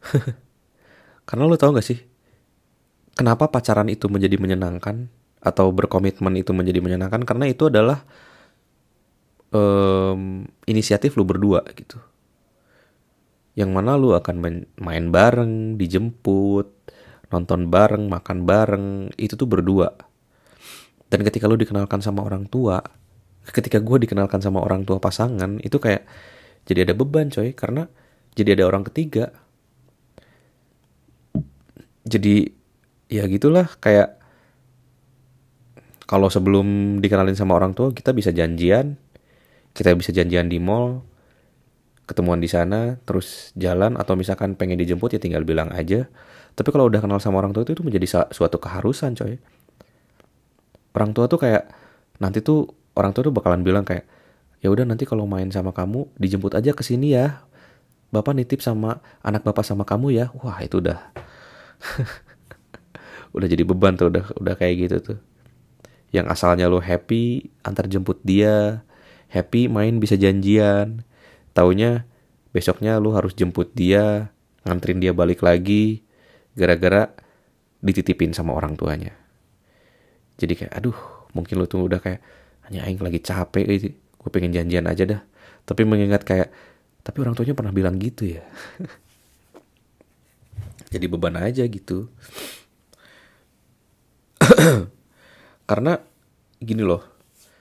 Karena 1.28 1.46
lo 1.46 1.56
tau 1.56 1.70
gak 1.70 1.86
sih, 1.86 1.98
kenapa 3.14 3.46
pacaran 3.50 3.86
itu 3.86 4.10
menjadi 4.10 4.36
menyenangkan 4.40 5.06
atau 5.40 5.70
berkomitmen 5.70 6.34
itu 6.40 6.50
menjadi 6.50 6.80
menyenangkan? 6.82 7.22
Karena 7.22 7.46
itu 7.46 7.70
adalah 7.70 8.02
um, 9.54 10.44
inisiatif 10.66 11.14
lo 11.14 11.22
berdua 11.22 11.62
gitu. 11.78 12.02
Yang 13.54 13.70
mana 13.70 13.98
lo 13.98 14.16
akan 14.16 14.36
main 14.78 15.06
bareng, 15.10 15.76
dijemput, 15.76 16.66
nonton 17.30 17.68
bareng, 17.68 18.08
makan 18.08 18.46
bareng, 18.46 18.86
itu 19.18 19.34
tuh 19.36 19.46
berdua. 19.46 19.94
Dan 21.10 21.20
ketika 21.26 21.50
lu 21.50 21.58
dikenalkan 21.58 21.98
sama 21.98 22.22
orang 22.22 22.46
tua 22.46 22.78
ketika 23.50 23.82
gue 23.82 23.96
dikenalkan 24.06 24.38
sama 24.38 24.62
orang 24.62 24.86
tua 24.86 25.02
pasangan 25.02 25.58
itu 25.64 25.80
kayak 25.80 26.06
jadi 26.68 26.88
ada 26.88 26.94
beban 26.96 27.32
coy. 27.32 27.52
Karena 27.56 27.88
jadi 28.36 28.54
ada 28.58 28.64
orang 28.68 28.84
ketiga. 28.86 29.32
Jadi 32.04 32.48
ya 33.10 33.26
gitulah 33.26 33.68
kayak 33.82 34.18
kalau 36.06 36.26
sebelum 36.26 36.98
dikenalin 36.98 37.38
sama 37.38 37.54
orang 37.58 37.72
tua 37.72 37.94
kita 37.94 38.12
bisa 38.12 38.30
janjian. 38.34 38.98
Kita 39.70 39.94
bisa 39.94 40.10
janjian 40.10 40.50
di 40.50 40.58
mall 40.58 41.06
ketemuan 42.10 42.42
di 42.42 42.50
sana 42.50 42.98
terus 43.06 43.54
jalan 43.54 43.94
atau 43.94 44.18
misalkan 44.18 44.58
pengen 44.58 44.74
dijemput 44.82 45.14
ya 45.14 45.20
tinggal 45.22 45.46
bilang 45.46 45.70
aja. 45.70 46.10
Tapi 46.58 46.68
kalau 46.74 46.90
udah 46.90 46.98
kenal 46.98 47.22
sama 47.22 47.38
orang 47.38 47.54
tua 47.54 47.62
itu, 47.62 47.78
itu 47.78 47.86
menjadi 47.86 48.26
suatu 48.34 48.58
keharusan 48.58 49.14
coy 49.14 49.38
orang 50.94 51.10
tua 51.14 51.26
tuh 51.30 51.40
kayak 51.40 51.70
nanti 52.20 52.42
tuh 52.44 52.70
orang 52.98 53.14
tua 53.14 53.26
tuh 53.26 53.34
bakalan 53.34 53.62
bilang 53.62 53.86
kayak 53.86 54.06
ya 54.60 54.68
udah 54.68 54.84
nanti 54.84 55.08
kalau 55.08 55.24
main 55.24 55.48
sama 55.48 55.72
kamu 55.72 56.10
dijemput 56.20 56.54
aja 56.56 56.74
ke 56.76 56.82
sini 56.84 57.16
ya. 57.16 57.44
Bapak 58.10 58.34
nitip 58.34 58.58
sama 58.58 58.98
anak 59.22 59.46
bapak 59.46 59.62
sama 59.62 59.86
kamu 59.86 60.10
ya. 60.14 60.34
Wah 60.42 60.58
itu 60.60 60.82
udah 60.82 60.98
udah 63.36 63.46
jadi 63.46 63.62
beban 63.62 63.94
tuh 63.94 64.10
udah 64.10 64.24
udah 64.36 64.54
kayak 64.58 64.90
gitu 64.90 64.96
tuh. 65.14 65.18
Yang 66.10 66.26
asalnya 66.34 66.66
lo 66.66 66.82
happy 66.82 67.54
antar 67.62 67.86
jemput 67.86 68.18
dia. 68.26 68.82
Happy 69.30 69.70
main 69.70 70.02
bisa 70.02 70.18
janjian. 70.18 71.06
Taunya 71.54 72.10
besoknya 72.50 72.98
lu 72.98 73.14
harus 73.14 73.34
jemput 73.38 73.70
dia 73.78 74.34
nganterin 74.66 75.00
dia 75.00 75.12
balik 75.14 75.40
lagi 75.40 76.02
gara-gara 76.58 77.14
dititipin 77.80 78.34
sama 78.34 78.52
orang 78.52 78.74
tuanya 78.74 79.19
jadi 80.40 80.54
kayak 80.56 80.72
aduh 80.72 80.96
mungkin 81.36 81.60
lu 81.60 81.68
tuh 81.68 81.84
udah 81.84 82.00
kayak 82.00 82.24
hanya 82.68 82.88
aing 82.88 83.00
lagi 83.04 83.20
capek 83.20 83.64
gitu 83.68 83.88
gue 83.92 84.30
pengen 84.32 84.56
janjian 84.56 84.88
aja 84.88 85.04
dah 85.04 85.20
tapi 85.68 85.84
mengingat 85.84 86.24
kayak 86.24 86.48
tapi 87.04 87.20
orang 87.20 87.36
tuanya 87.36 87.52
pernah 87.52 87.72
bilang 87.72 88.00
gitu 88.00 88.24
ya 88.24 88.42
jadi 90.92 91.06
beban 91.06 91.36
aja 91.36 91.62
gitu 91.68 92.08
karena 95.70 96.00
gini 96.58 96.82
loh 96.82 97.04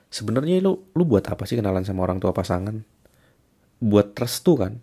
sebenarnya 0.09 0.63
lu 0.63 0.89
lu 0.95 1.03
buat 1.05 1.27
apa 1.29 1.45
sih 1.45 1.59
kenalan 1.59 1.85
sama 1.85 2.07
orang 2.07 2.17
tua 2.17 2.33
pasangan 2.33 2.81
buat 3.79 4.11
restu 4.19 4.59
kan. 4.59 4.77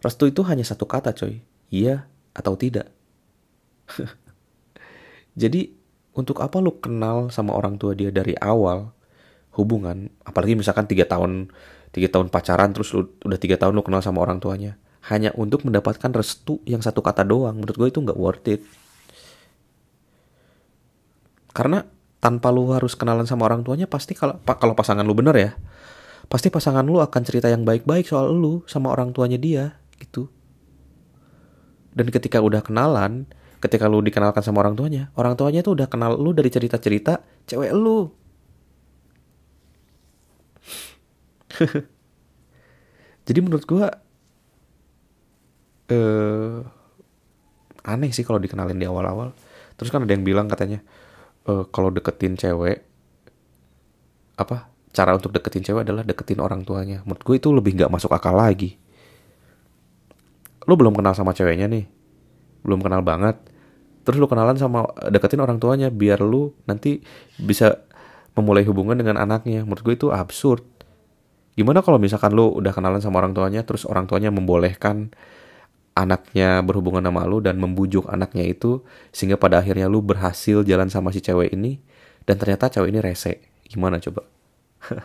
Restu 0.00 0.28
itu 0.28 0.44
hanya 0.44 0.64
satu 0.64 0.84
kata 0.84 1.16
coy. 1.16 1.40
Iya 1.72 2.08
atau 2.36 2.54
tidak. 2.56 2.92
Jadi 5.40 5.72
untuk 6.14 6.42
apa 6.42 6.58
lu 6.58 6.74
kenal 6.82 7.30
sama 7.30 7.54
orang 7.54 7.78
tua 7.78 7.94
dia 7.94 8.10
dari 8.10 8.34
awal 8.38 8.90
hubungan, 9.54 10.10
apalagi 10.26 10.54
misalkan 10.54 10.86
tiga 10.86 11.06
tahun 11.06 11.50
tiga 11.90 12.06
tahun 12.10 12.30
pacaran 12.30 12.70
terus 12.70 12.94
lu 12.94 13.10
udah 13.26 13.38
tiga 13.38 13.58
tahun 13.58 13.74
lu 13.74 13.82
kenal 13.82 14.02
sama 14.02 14.22
orang 14.22 14.38
tuanya, 14.38 14.78
hanya 15.10 15.34
untuk 15.34 15.66
mendapatkan 15.66 16.10
restu 16.14 16.62
yang 16.66 16.82
satu 16.82 17.02
kata 17.02 17.26
doang. 17.26 17.58
Menurut 17.58 17.76
gue 17.76 17.88
itu 17.90 17.98
nggak 18.02 18.18
worth 18.18 18.46
it. 18.50 18.62
Karena 21.50 21.82
tanpa 22.22 22.54
lu 22.54 22.70
harus 22.70 22.94
kenalan 22.94 23.26
sama 23.26 23.48
orang 23.50 23.66
tuanya 23.66 23.90
pasti 23.90 24.14
kalau 24.14 24.38
kalau 24.44 24.76
pasangan 24.76 25.02
lu 25.02 25.16
bener 25.16 25.34
ya 25.34 25.50
pasti 26.30 26.46
pasangan 26.46 26.86
lu 26.86 27.02
akan 27.02 27.22
cerita 27.26 27.50
yang 27.50 27.66
baik-baik 27.66 28.06
soal 28.06 28.30
lu 28.30 28.62
sama 28.70 28.94
orang 28.94 29.10
tuanya 29.10 29.34
dia 29.34 29.74
gitu. 29.98 30.30
Dan 31.90 32.06
ketika 32.06 32.38
udah 32.38 32.62
kenalan, 32.62 33.26
ketika 33.60 33.86
lu 33.86 34.00
dikenalkan 34.00 34.40
sama 34.40 34.64
orang 34.64 34.74
tuanya, 34.74 35.12
orang 35.14 35.36
tuanya 35.36 35.60
tuh 35.60 35.76
udah 35.76 35.86
kenal 35.86 36.16
lu 36.16 36.32
dari 36.32 36.48
cerita-cerita 36.48 37.20
cewek 37.44 37.70
lu. 37.76 38.08
Jadi 43.28 43.38
menurut 43.44 43.64
gua 43.68 43.92
eh 45.92 46.58
aneh 47.84 48.10
sih 48.12 48.24
kalau 48.24 48.40
dikenalin 48.40 48.80
di 48.80 48.88
awal-awal. 48.88 49.36
Terus 49.76 49.92
kan 49.92 50.04
ada 50.04 50.12
yang 50.12 50.24
bilang 50.24 50.48
katanya 50.48 50.80
eh, 51.48 51.64
kalau 51.68 51.92
deketin 51.92 52.36
cewek 52.40 52.84
apa 54.40 54.72
cara 54.90 55.14
untuk 55.14 55.30
deketin 55.36 55.62
cewek 55.62 55.84
adalah 55.86 56.02
deketin 56.02 56.40
orang 56.42 56.64
tuanya. 56.64 57.04
Menurut 57.06 57.22
gue 57.22 57.36
itu 57.38 57.48
lebih 57.52 57.76
nggak 57.78 57.92
masuk 57.92 58.10
akal 58.10 58.34
lagi. 58.34 58.80
Lo 60.66 60.74
belum 60.76 60.92
kenal 60.92 61.16
sama 61.16 61.32
ceweknya 61.32 61.70
nih, 61.70 61.88
belum 62.62 62.80
kenal 62.84 63.02
banget. 63.04 63.36
Terus 64.04 64.16
lo 64.16 64.26
kenalan 64.26 64.56
sama 64.56 64.88
deketin 65.12 65.44
orang 65.44 65.60
tuanya 65.60 65.92
biar 65.92 66.24
lo 66.24 66.56
nanti 66.64 67.04
bisa 67.36 67.84
memulai 68.34 68.64
hubungan 68.64 68.96
dengan 68.96 69.20
anaknya. 69.20 69.62
Menurut 69.62 69.82
gue 69.84 69.94
itu 69.94 70.08
absurd. 70.08 70.64
Gimana 71.58 71.84
kalau 71.84 72.00
misalkan 72.00 72.32
lo 72.32 72.48
udah 72.56 72.72
kenalan 72.72 73.02
sama 73.04 73.20
orang 73.20 73.36
tuanya, 73.36 73.60
terus 73.66 73.84
orang 73.84 74.08
tuanya 74.08 74.32
membolehkan 74.32 75.12
anaknya 75.92 76.62
berhubungan 76.64 77.02
sama 77.04 77.26
lo 77.26 77.42
dan 77.42 77.58
membujuk 77.60 78.06
anaknya 78.08 78.46
itu 78.46 78.80
sehingga 79.10 79.36
pada 79.36 79.60
akhirnya 79.60 79.90
lo 79.90 80.00
berhasil 80.00 80.62
jalan 80.64 80.88
sama 80.88 81.10
si 81.12 81.20
cewek 81.20 81.52
ini 81.52 81.82
dan 82.24 82.38
ternyata 82.40 82.70
cewek 82.72 82.88
ini 82.94 83.00
rese. 83.02 83.44
Gimana 83.66 84.00
coba? 84.00 84.24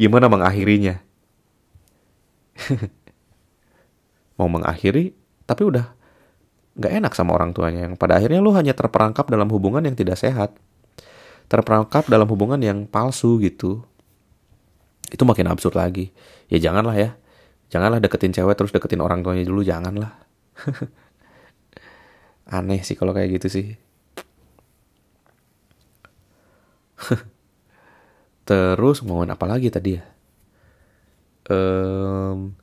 Gimana 0.00 0.26
mengakhirinya? 0.28 1.00
Mau 4.40 4.48
mengakhiri, 4.52 5.16
tapi 5.48 5.62
udah 5.64 5.96
gak 6.76 6.92
enak 6.92 7.12
sama 7.16 7.34
orang 7.34 7.56
tuanya. 7.56 7.88
Yang 7.88 7.96
pada 7.96 8.20
akhirnya 8.20 8.40
lu 8.44 8.52
hanya 8.52 8.76
terperangkap 8.76 9.26
dalam 9.32 9.48
hubungan 9.48 9.82
yang 9.82 9.96
tidak 9.96 10.20
sehat. 10.20 10.54
Terperangkap 11.48 12.06
dalam 12.06 12.28
hubungan 12.28 12.60
yang 12.60 12.84
palsu 12.84 13.40
gitu. 13.40 13.82
Itu 15.08 15.24
makin 15.24 15.48
absurd 15.48 15.74
lagi. 15.74 16.12
Ya 16.52 16.60
janganlah 16.60 16.96
ya. 16.98 17.10
Janganlah 17.72 17.98
deketin 17.98 18.30
cewek 18.30 18.54
terus 18.54 18.70
deketin 18.70 19.00
orang 19.02 19.24
tuanya 19.24 19.42
dulu. 19.42 19.64
Janganlah. 19.64 20.12
Aneh 22.46 22.82
sih 22.86 22.94
kalau 22.94 23.10
kayak 23.10 23.42
gitu 23.42 23.48
sih. 23.50 23.66
Terus 28.48 29.02
ngomongin 29.02 29.34
apa 29.34 29.44
lagi 29.50 29.66
tadi 29.68 29.98
ya? 29.98 30.04
Um, 31.50 32.54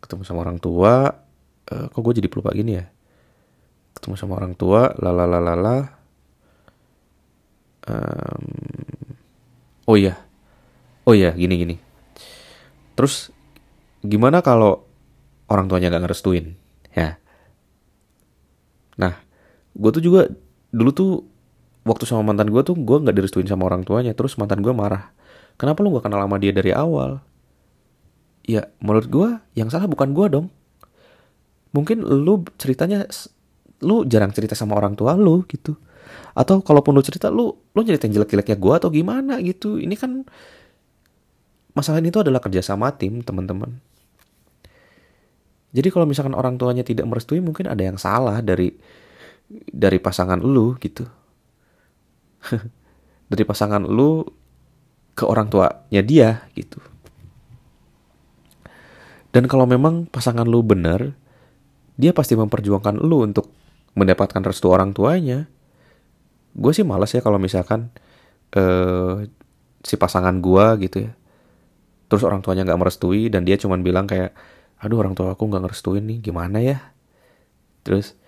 ketemu 0.00 0.22
sama 0.24 0.40
orang 0.44 0.56
tua. 0.56 1.12
Uh, 1.70 1.86
kok 1.92 2.00
gue 2.00 2.24
jadi 2.24 2.28
pelupa 2.32 2.50
gini 2.56 2.80
ya? 2.80 2.88
Ketemu 4.00 4.16
sama 4.16 4.40
orang 4.40 4.56
tua, 4.56 4.96
lalalalala. 4.96 6.00
Um, 7.84 8.44
oh 9.84 9.96
iya, 10.00 10.16
oh 11.04 11.12
iya, 11.12 11.36
gini 11.36 11.54
gini. 11.60 11.76
Terus 12.96 13.28
gimana 14.00 14.40
kalau 14.40 14.88
orang 15.52 15.68
tuanya 15.68 15.92
gak 15.92 16.08
ngerestuin? 16.08 16.56
Ya. 16.96 17.20
Nah, 18.96 19.20
gue 19.76 19.90
tuh 19.92 20.00
juga 20.00 20.32
dulu 20.72 20.90
tuh 20.96 21.12
waktu 21.84 22.04
sama 22.08 22.32
mantan 22.32 22.48
gue 22.52 22.62
tuh 22.62 22.76
gue 22.76 22.96
nggak 23.02 23.16
direstuin 23.16 23.48
sama 23.48 23.66
orang 23.66 23.82
tuanya 23.82 24.12
terus 24.14 24.36
mantan 24.36 24.60
gue 24.60 24.70
marah 24.70 25.10
kenapa 25.56 25.80
lu 25.82 25.96
gak 25.96 26.06
kenal 26.06 26.22
sama 26.22 26.36
dia 26.38 26.52
dari 26.52 26.70
awal 26.70 27.24
ya 28.44 28.68
menurut 28.78 29.06
gue 29.08 29.28
yang 29.56 29.72
salah 29.72 29.88
bukan 29.88 30.12
gue 30.12 30.26
dong 30.28 30.46
mungkin 31.72 32.02
lu 32.04 32.44
ceritanya 32.60 33.06
lu 33.80 34.04
jarang 34.04 34.32
cerita 34.32 34.52
sama 34.56 34.76
orang 34.76 34.96
tua 34.96 35.16
lu 35.16 35.44
gitu. 35.48 35.76
Atau 36.36 36.62
kalaupun 36.62 36.94
lu 36.94 37.02
cerita 37.04 37.28
lu 37.32 37.50
lu 37.52 37.80
ceritain 37.82 38.12
jelek-jeleknya 38.12 38.56
gue 38.56 38.74
atau 38.76 38.88
gimana 38.92 39.40
gitu. 39.40 39.80
Ini 39.80 39.94
kan 39.96 40.24
masalah 41.74 42.02
ini 42.02 42.12
tuh 42.12 42.26
adalah 42.26 42.40
kerja 42.42 42.60
sama 42.60 42.92
tim 42.94 43.24
teman-teman. 43.24 43.72
Jadi 45.70 45.88
kalau 45.94 46.06
misalkan 46.06 46.34
orang 46.34 46.58
tuanya 46.58 46.82
tidak 46.82 47.06
merestui 47.06 47.38
mungkin 47.38 47.70
ada 47.70 47.78
yang 47.80 47.94
salah 47.94 48.42
dari 48.42 48.74
dari 49.70 49.98
pasangan 50.02 50.42
lu 50.42 50.74
gitu. 50.78 51.06
Dari 53.30 53.46
pasangan 53.46 53.86
lu 53.86 54.26
ke 55.14 55.22
orang 55.22 55.46
tuanya 55.46 56.02
dia 56.02 56.50
gitu. 56.58 56.82
Dan 59.30 59.46
kalau 59.46 59.70
memang 59.70 60.10
pasangan 60.10 60.42
lu 60.42 60.66
bener, 60.66 61.14
dia 61.94 62.10
pasti 62.10 62.34
memperjuangkan 62.34 62.98
lu 62.98 63.30
untuk 63.30 63.54
mendapatkan 63.94 64.42
restu 64.42 64.70
orang 64.70 64.94
tuanya. 64.94 65.50
Gue 66.54 66.74
sih 66.74 66.82
males 66.82 67.10
ya 67.14 67.22
kalau 67.22 67.38
misalkan 67.38 67.94
uh, 68.58 69.22
si 69.80 69.94
pasangan 69.94 70.34
gue 70.42 70.66
gitu 70.86 71.08
ya, 71.08 71.12
terus 72.10 72.26
orang 72.26 72.42
tuanya 72.42 72.66
nggak 72.66 72.80
merestui 72.80 73.30
dan 73.30 73.46
dia 73.46 73.54
cuma 73.56 73.78
bilang 73.78 74.04
kayak, 74.10 74.34
aduh 74.82 74.98
orang 74.98 75.14
tua 75.14 75.32
aku 75.32 75.46
nggak 75.46 75.62
ngerestuin 75.66 76.04
nih, 76.04 76.18
gimana 76.20 76.58
ya? 76.58 76.78
Terus 77.86 78.18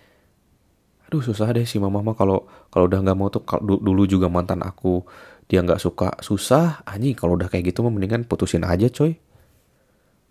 aduh 1.13 1.21
susah 1.21 1.53
deh 1.53 1.69
si 1.69 1.77
mama 1.77 2.01
mah 2.01 2.17
kalau 2.17 2.49
kalau 2.73 2.89
udah 2.89 3.05
nggak 3.05 3.19
mau 3.21 3.29
tuh 3.29 3.45
dulu 3.61 4.09
juga 4.09 4.33
mantan 4.33 4.65
aku 4.65 5.05
dia 5.45 5.61
nggak 5.61 5.77
suka 5.77 6.17
susah 6.25 6.81
anjing 6.89 7.13
kalau 7.13 7.37
udah 7.37 7.53
kayak 7.53 7.69
gitu 7.69 7.85
mah 7.85 7.93
mendingan 7.93 8.25
putusin 8.25 8.65
aja 8.65 8.89
coy 8.89 9.21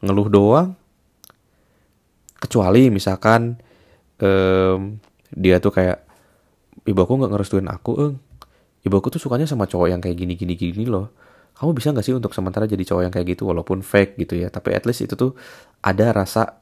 ngeluh 0.02 0.26
doang 0.34 0.74
kecuali 2.42 2.90
misalkan 2.90 3.62
um, 4.18 4.98
dia 5.32 5.64
tuh 5.64 5.72
kayak 5.72 6.04
ibu 6.88 7.00
aku 7.00 7.14
nggak 7.20 7.32
ngerestuin 7.32 7.68
aku 7.68 7.92
eng. 8.00 8.16
Ibu 8.82 8.96
aku 8.98 9.14
tuh 9.14 9.22
sukanya 9.22 9.46
sama 9.46 9.70
cowok 9.70 9.88
yang 9.94 10.02
kayak 10.02 10.18
gini 10.18 10.34
gini 10.34 10.54
gini 10.58 10.86
loh. 10.90 11.14
Kamu 11.54 11.78
bisa 11.78 11.94
nggak 11.94 12.06
sih 12.06 12.16
untuk 12.16 12.34
sementara 12.34 12.66
jadi 12.66 12.82
cowok 12.82 13.02
yang 13.06 13.14
kayak 13.14 13.38
gitu 13.38 13.46
walaupun 13.46 13.86
fake 13.86 14.18
gitu 14.18 14.40
ya? 14.40 14.50
Tapi 14.50 14.74
at 14.74 14.84
least 14.90 15.06
itu 15.06 15.14
tuh 15.14 15.38
ada 15.86 16.10
rasa 16.16 16.58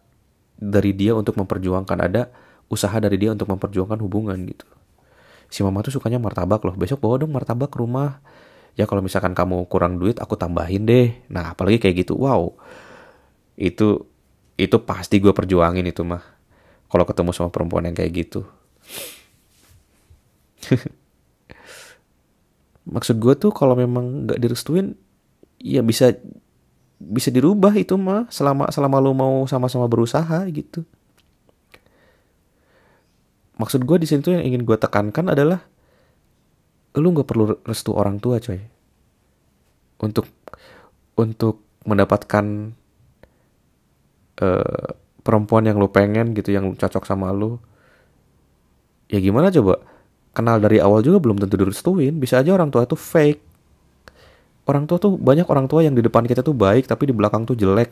dari 0.59 0.91
dia 0.91 1.15
untuk 1.15 1.39
memperjuangkan 1.39 1.97
ada 2.03 2.27
usaha 2.67 2.91
dari 2.99 3.15
dia 3.15 3.31
untuk 3.31 3.47
memperjuangkan 3.47 3.99
hubungan 4.03 4.37
gitu. 4.43 4.67
Si 5.49 5.63
mama 5.63 5.81
tuh 5.81 5.95
sukanya 5.95 6.19
martabak 6.19 6.61
loh. 6.67 6.75
Besok 6.75 6.99
bawa 6.99 7.23
dong 7.23 7.31
martabak 7.31 7.71
ke 7.71 7.79
rumah. 7.79 8.19
Ya 8.75 8.85
kalau 8.85 8.99
misalkan 8.99 9.31
kamu 9.31 9.65
kurang 9.71 9.97
duit 9.97 10.19
aku 10.19 10.35
tambahin 10.35 10.83
deh. 10.83 11.15
Nah 11.31 11.55
apalagi 11.55 11.79
kayak 11.79 12.03
gitu 12.05 12.19
wow. 12.19 12.51
Itu 13.55 14.05
itu 14.59 14.75
pasti 14.83 15.23
gue 15.23 15.31
perjuangin 15.31 15.87
itu 15.87 16.03
mah. 16.03 16.21
Kalau 16.91 17.07
ketemu 17.07 17.31
sama 17.31 17.49
perempuan 17.53 17.87
yang 17.87 17.95
kayak 17.95 18.11
gitu 18.27 18.43
maksud 22.93 23.21
gue 23.21 23.33
tuh 23.37 23.51
kalau 23.53 23.77
memang 23.77 24.25
nggak 24.25 24.39
direstuin 24.41 24.97
ya 25.61 25.85
bisa 25.85 26.17
bisa 26.99 27.31
dirubah 27.31 27.71
itu 27.79 27.95
mah 27.95 28.27
selama 28.27 28.67
selama 28.73 28.97
lu 28.99 29.15
mau 29.15 29.47
sama-sama 29.47 29.87
berusaha 29.87 30.43
gitu. 30.51 30.83
Maksud 33.59 33.83
gue 33.83 33.97
di 33.99 34.07
sini 34.07 34.19
tuh 34.23 34.35
yang 34.39 34.43
ingin 34.43 34.63
gue 34.67 34.75
tekankan 34.75 35.31
adalah 35.31 35.63
lu 36.99 37.07
nggak 37.15 37.27
perlu 37.27 37.59
restu 37.63 37.95
orang 37.95 38.19
tua 38.19 38.39
coy. 38.43 38.59
Untuk 39.99 40.27
untuk 41.15 41.63
mendapatkan 41.87 42.75
uh, 44.43 44.87
perempuan 45.23 45.67
yang 45.67 45.79
lu 45.79 45.91
pengen 45.91 46.35
gitu 46.35 46.51
yang 46.51 46.75
cocok 46.75 47.03
sama 47.07 47.31
lu 47.31 47.59
ya 49.09 49.19
gimana 49.19 49.49
coba? 49.49 49.81
Kenal 50.31 50.61
dari 50.61 50.77
awal 50.77 51.01
juga 51.01 51.17
belum 51.19 51.41
tentu 51.41 51.57
direstuin. 51.57 52.15
Bisa 52.21 52.39
aja 52.39 52.53
orang 52.53 52.69
tua 52.69 52.85
itu 52.85 52.95
fake. 52.95 53.41
Orang 54.69 54.85
tua 54.85 55.01
tuh 55.01 55.17
banyak 55.17 55.49
orang 55.49 55.65
tua 55.65 55.81
yang 55.81 55.97
di 55.97 56.05
depan 56.05 56.23
kita 56.29 56.45
tuh 56.45 56.53
baik 56.53 56.85
tapi 56.85 57.09
di 57.09 57.13
belakang 57.17 57.43
tuh 57.49 57.57
jelek. 57.57 57.89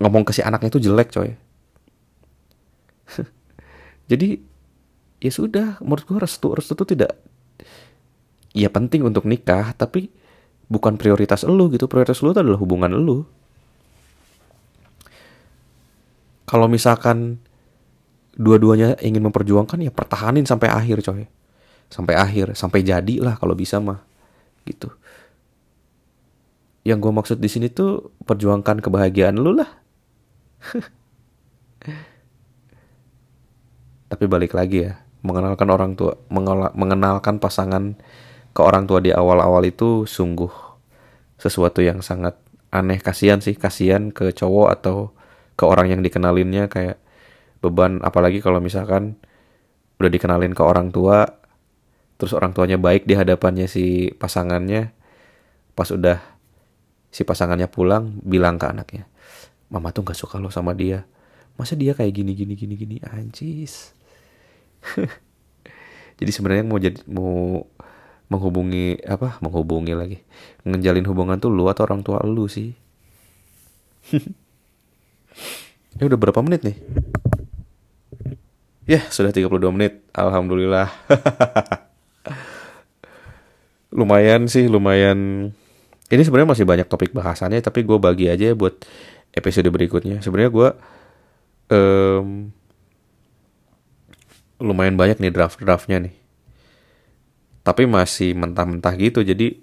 Ngomong 0.00 0.24
ke 0.24 0.32
si 0.32 0.40
anaknya 0.40 0.72
tuh 0.72 0.82
jelek 0.82 1.12
coy. 1.12 1.36
Jadi 4.10 4.40
ya 5.20 5.30
sudah 5.30 5.78
menurut 5.84 6.04
gue 6.08 6.18
restu 6.20 6.52
restu 6.52 6.72
tuh 6.76 6.84
tidak 6.84 7.16
ya 8.52 8.68
penting 8.68 9.00
untuk 9.04 9.24
nikah 9.24 9.72
tapi 9.76 10.08
bukan 10.72 10.96
prioritas 10.96 11.44
lu 11.44 11.68
gitu. 11.68 11.84
Prioritas 11.84 12.24
lu 12.24 12.32
adalah 12.32 12.56
hubungan 12.56 12.88
lu. 12.88 13.28
Kalau 16.48 16.68
misalkan 16.68 17.40
dua-duanya 18.34 18.98
ingin 18.98 19.22
memperjuangkan 19.30 19.78
ya 19.82 19.90
pertahanin 19.94 20.46
sampai 20.46 20.68
akhir 20.70 21.02
coy. 21.06 21.26
Sampai 21.88 22.18
akhir 22.18 22.58
sampai 22.58 22.82
jadi 22.82 23.22
lah 23.22 23.38
kalau 23.38 23.54
bisa 23.54 23.78
mah 23.78 24.02
gitu. 24.66 24.90
Yang 26.84 26.98
gue 27.00 27.12
maksud 27.14 27.38
di 27.40 27.48
sini 27.48 27.68
tuh 27.72 28.12
perjuangkan 28.26 28.82
kebahagiaan 28.82 29.38
lu 29.38 29.54
lah. 29.56 29.70
Tapi 34.10 34.24
balik 34.28 34.54
lagi 34.54 34.84
ya 34.90 35.00
mengenalkan 35.24 35.68
orang 35.72 35.96
tua 35.96 36.20
mengenalkan 36.76 37.40
pasangan 37.40 37.96
ke 38.52 38.60
orang 38.60 38.84
tua 38.84 39.00
di 39.00 39.10
awal-awal 39.10 39.64
itu 39.64 40.04
sungguh 40.04 40.52
sesuatu 41.40 41.80
yang 41.80 42.04
sangat 42.04 42.36
aneh. 42.70 43.00
Kasihan 43.00 43.40
sih 43.40 43.56
kasihan 43.56 44.12
ke 44.12 44.30
cowok 44.36 44.68
atau 44.80 45.16
ke 45.54 45.64
orang 45.64 45.90
yang 45.90 46.00
dikenalinnya 46.02 46.68
kayak 46.68 47.00
beban 47.64 48.04
apalagi 48.04 48.44
kalau 48.44 48.60
misalkan 48.60 49.16
udah 49.96 50.10
dikenalin 50.12 50.52
ke 50.52 50.60
orang 50.60 50.92
tua 50.92 51.24
terus 52.20 52.36
orang 52.36 52.52
tuanya 52.52 52.76
baik 52.76 53.08
di 53.08 53.16
hadapannya 53.16 53.64
si 53.64 54.12
pasangannya 54.14 54.92
pas 55.72 55.88
udah 55.88 56.20
si 57.08 57.24
pasangannya 57.24 57.66
pulang 57.66 58.20
bilang 58.22 58.60
ke 58.60 58.66
anaknya 58.68 59.08
mama 59.74 59.90
tuh 59.90 60.06
nggak 60.06 60.14
suka 60.14 60.38
lo 60.38 60.54
sama 60.54 60.70
dia. 60.70 61.02
Masa 61.58 61.74
dia 61.74 61.98
kayak 61.98 62.14
gini 62.14 62.38
gini 62.38 62.54
gini 62.54 62.74
gini? 62.78 62.96
Anjis. 63.02 63.90
Jadi 66.22 66.30
sebenarnya 66.30 66.62
mau 66.62 66.78
jadi 66.78 67.02
mau 67.10 67.66
menghubungi 68.30 69.02
apa 69.02 69.42
menghubungi 69.42 69.98
lagi 69.98 70.22
ngejalin 70.62 71.04
hubungan 71.10 71.42
tuh 71.42 71.50
lu 71.50 71.66
atau 71.66 71.82
orang 71.82 72.06
tua 72.06 72.22
lu 72.22 72.46
sih? 72.46 72.70
Ya 75.94 76.10
udah 76.10 76.18
berapa 76.18 76.42
menit 76.42 76.66
nih 76.66 76.74
ya 78.84 79.00
sudah 79.08 79.32
32 79.32 79.74
menit. 79.74 80.04
Alhamdulillah. 80.12 80.92
Lumayan 83.98 84.50
sih 84.50 84.66
lumayan. 84.66 85.50
Ini 86.10 86.22
sebenarnya 86.26 86.50
masih 86.50 86.66
banyak 86.66 86.90
topik 86.90 87.14
bahasannya 87.14 87.62
tapi 87.62 87.86
gue 87.86 87.96
bagi 87.96 88.26
aja 88.26 88.50
buat 88.52 88.82
episode 89.32 89.70
berikutnya. 89.70 90.18
Sebenarnya 90.20 90.50
gue 90.50 90.68
um, 91.70 92.50
lumayan 94.58 94.98
banyak 94.98 95.22
nih 95.22 95.30
draft 95.30 95.62
draftnya 95.62 96.02
nih. 96.02 96.14
Tapi 97.64 97.88
masih 97.88 98.36
mentah-mentah 98.36 98.92
gitu 98.98 99.24
jadi 99.24 99.56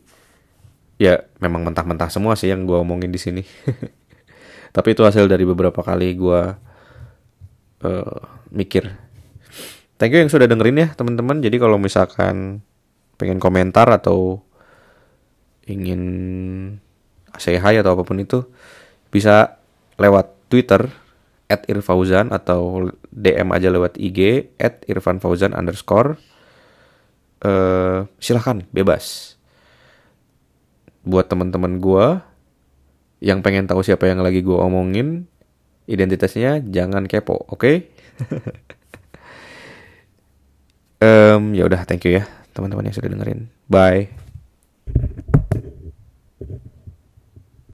ya 1.01 1.25
memang 1.41 1.65
mentah-mentah 1.65 2.13
semua 2.13 2.37
sih 2.39 2.49
yang 2.49 2.63
gue 2.63 2.77
omongin 2.79 3.11
di 3.11 3.19
sini. 3.19 3.43
Tapi 4.75 4.95
itu 4.95 5.03
hasil 5.03 5.27
dari 5.27 5.43
beberapa 5.43 5.83
kali 5.83 6.15
gue 6.15 6.70
uh, 7.85 8.21
mikir. 8.49 8.89
Thank 10.01 10.17
you 10.17 10.21
yang 10.25 10.33
sudah 10.33 10.49
dengerin 10.49 10.81
ya 10.81 10.87
teman-teman. 10.97 11.45
Jadi 11.45 11.61
kalau 11.61 11.77
misalkan 11.77 12.65
pengen 13.21 13.37
komentar 13.37 13.85
atau 13.85 14.41
ingin 15.69 16.01
say 17.37 17.61
hi 17.61 17.77
atau 17.77 17.93
apa 17.93 18.01
pun 18.01 18.17
itu 18.17 18.41
bisa 19.13 19.61
lewat 20.01 20.49
Twitter 20.49 20.89
at 21.51 21.67
Irfauzan 21.69 22.33
atau 22.33 22.89
DM 23.13 23.53
aja 23.53 23.69
lewat 23.69 23.99
IG 23.99 24.49
at 24.57 24.81
Irfan 24.87 25.21
Fauzan 25.21 25.53
underscore. 25.53 26.17
Uh, 27.41 28.09
silahkan 28.17 28.65
bebas. 28.73 29.35
Buat 31.05 31.29
teman-teman 31.29 31.81
gue 31.81 32.05
yang 33.21 33.45
pengen 33.45 33.69
tahu 33.69 33.85
siapa 33.85 34.09
yang 34.09 34.25
lagi 34.25 34.41
gue 34.41 34.57
omongin 34.57 35.29
identitasnya 35.89 36.61
jangan 36.65 37.09
kepo 37.09 37.47
oke 37.47 37.47
okay? 37.55 37.75
um, 41.01 41.55
ya 41.57 41.65
udah 41.65 41.85
thank 41.87 42.05
you 42.05 42.21
ya 42.21 42.41
teman-teman 42.51 42.87
yang 42.87 42.95
sudah 42.95 43.09
dengerin. 43.11 43.47
Bye. 43.71 44.20